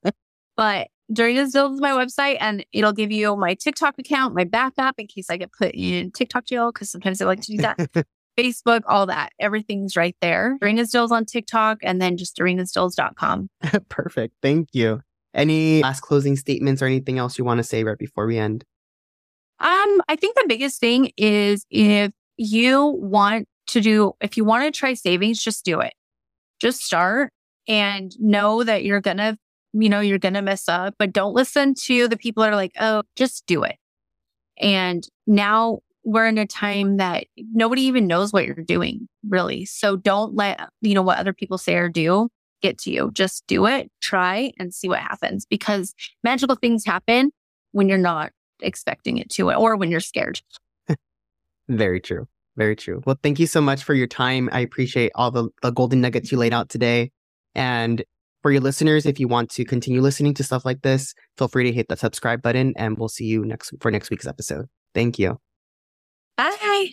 but 0.56 0.88
Darina's 1.12 1.52
Deals 1.52 1.74
is 1.74 1.80
my 1.80 1.90
website 1.90 2.36
and 2.40 2.64
it'll 2.72 2.92
give 2.92 3.10
you 3.10 3.36
my 3.36 3.54
TikTok 3.54 3.98
account, 3.98 4.34
my 4.34 4.44
backup 4.44 4.94
in 4.98 5.06
case 5.06 5.28
I 5.30 5.36
get 5.36 5.52
put 5.52 5.72
in 5.74 6.10
TikTok 6.10 6.46
jail 6.46 6.72
because 6.72 6.90
sometimes 6.90 7.20
I 7.20 7.26
like 7.26 7.40
to 7.42 7.56
do 7.56 7.62
that. 7.62 8.06
Facebook, 8.38 8.80
all 8.88 9.06
that. 9.06 9.30
Everything's 9.38 9.96
right 9.96 10.16
there. 10.20 10.56
Darina's 10.62 10.90
Deals 10.90 11.12
on 11.12 11.26
TikTok 11.26 11.78
and 11.82 12.00
then 12.00 12.16
just 12.16 12.36
darinasdeals.com. 12.36 13.50
Perfect. 13.88 14.34
Thank 14.40 14.68
you. 14.72 15.02
Any 15.34 15.82
last 15.82 16.00
closing 16.00 16.36
statements 16.36 16.82
or 16.82 16.86
anything 16.86 17.18
else 17.18 17.38
you 17.38 17.44
want 17.44 17.58
to 17.58 17.64
say 17.64 17.84
right 17.84 17.98
before 17.98 18.26
we 18.26 18.38
end? 18.38 18.64
Um, 19.60 20.02
I 20.08 20.16
think 20.16 20.34
the 20.34 20.44
biggest 20.48 20.80
thing 20.80 21.12
is 21.16 21.64
if 21.70 22.12
you 22.36 22.86
want 22.86 23.48
to 23.68 23.80
do, 23.80 24.12
if 24.20 24.36
you 24.36 24.44
want 24.44 24.64
to 24.64 24.76
try 24.76 24.94
savings, 24.94 25.42
just 25.42 25.64
do 25.64 25.80
it. 25.80 25.94
Just 26.60 26.82
start 26.82 27.32
and 27.68 28.12
know 28.18 28.64
that 28.64 28.84
you're 28.84 29.00
going 29.00 29.18
to, 29.18 29.38
you 29.72 29.88
know, 29.88 30.00
you're 30.00 30.18
going 30.18 30.34
to 30.34 30.42
mess 30.42 30.68
up, 30.68 30.94
but 30.98 31.12
don't 31.12 31.34
listen 31.34 31.74
to 31.74 32.08
the 32.08 32.16
people 32.16 32.42
that 32.42 32.52
are 32.52 32.56
like, 32.56 32.72
oh, 32.80 33.02
just 33.16 33.46
do 33.46 33.62
it. 33.62 33.76
And 34.58 35.06
now 35.26 35.78
we're 36.04 36.26
in 36.26 36.38
a 36.38 36.46
time 36.46 36.96
that 36.96 37.26
nobody 37.36 37.82
even 37.82 38.06
knows 38.06 38.32
what 38.32 38.44
you're 38.44 38.56
doing, 38.56 39.08
really. 39.28 39.64
So 39.64 39.96
don't 39.96 40.34
let, 40.34 40.68
you 40.80 40.94
know, 40.94 41.02
what 41.02 41.18
other 41.18 41.32
people 41.32 41.56
say 41.56 41.76
or 41.76 41.88
do 41.88 42.28
get 42.62 42.78
to 42.78 42.90
you. 42.90 43.10
Just 43.12 43.44
do 43.46 43.66
it, 43.66 43.90
try 44.00 44.52
and 44.58 44.72
see 44.72 44.88
what 44.88 45.00
happens 45.00 45.44
because 45.46 45.94
magical 46.22 46.56
things 46.56 46.84
happen 46.84 47.30
when 47.72 47.88
you're 47.88 47.98
not 47.98 48.32
expecting 48.60 49.18
it 49.18 49.28
to 49.30 49.50
or 49.52 49.76
when 49.76 49.90
you're 49.90 50.00
scared. 50.00 50.40
Very 51.68 52.00
true. 52.00 52.26
Very 52.56 52.76
true. 52.76 53.02
Well, 53.06 53.18
thank 53.22 53.38
you 53.38 53.46
so 53.46 53.60
much 53.60 53.82
for 53.82 53.94
your 53.94 54.06
time. 54.06 54.48
I 54.52 54.60
appreciate 54.60 55.12
all 55.14 55.30
the, 55.30 55.48
the 55.62 55.70
golden 55.70 56.00
nuggets 56.00 56.30
you 56.30 56.38
laid 56.38 56.52
out 56.52 56.68
today. 56.68 57.10
And 57.54 58.04
for 58.42 58.50
your 58.50 58.60
listeners, 58.60 59.06
if 59.06 59.18
you 59.18 59.28
want 59.28 59.50
to 59.50 59.64
continue 59.64 60.02
listening 60.02 60.34
to 60.34 60.44
stuff 60.44 60.64
like 60.64 60.82
this, 60.82 61.14
feel 61.38 61.48
free 61.48 61.64
to 61.64 61.72
hit 61.72 61.88
the 61.88 61.96
subscribe 61.96 62.42
button 62.42 62.74
and 62.76 62.98
we'll 62.98 63.08
see 63.08 63.24
you 63.24 63.44
next 63.44 63.72
for 63.80 63.90
next 63.90 64.10
week's 64.10 64.26
episode. 64.26 64.66
Thank 64.94 65.18
you. 65.18 65.38
Bye. 66.36 66.92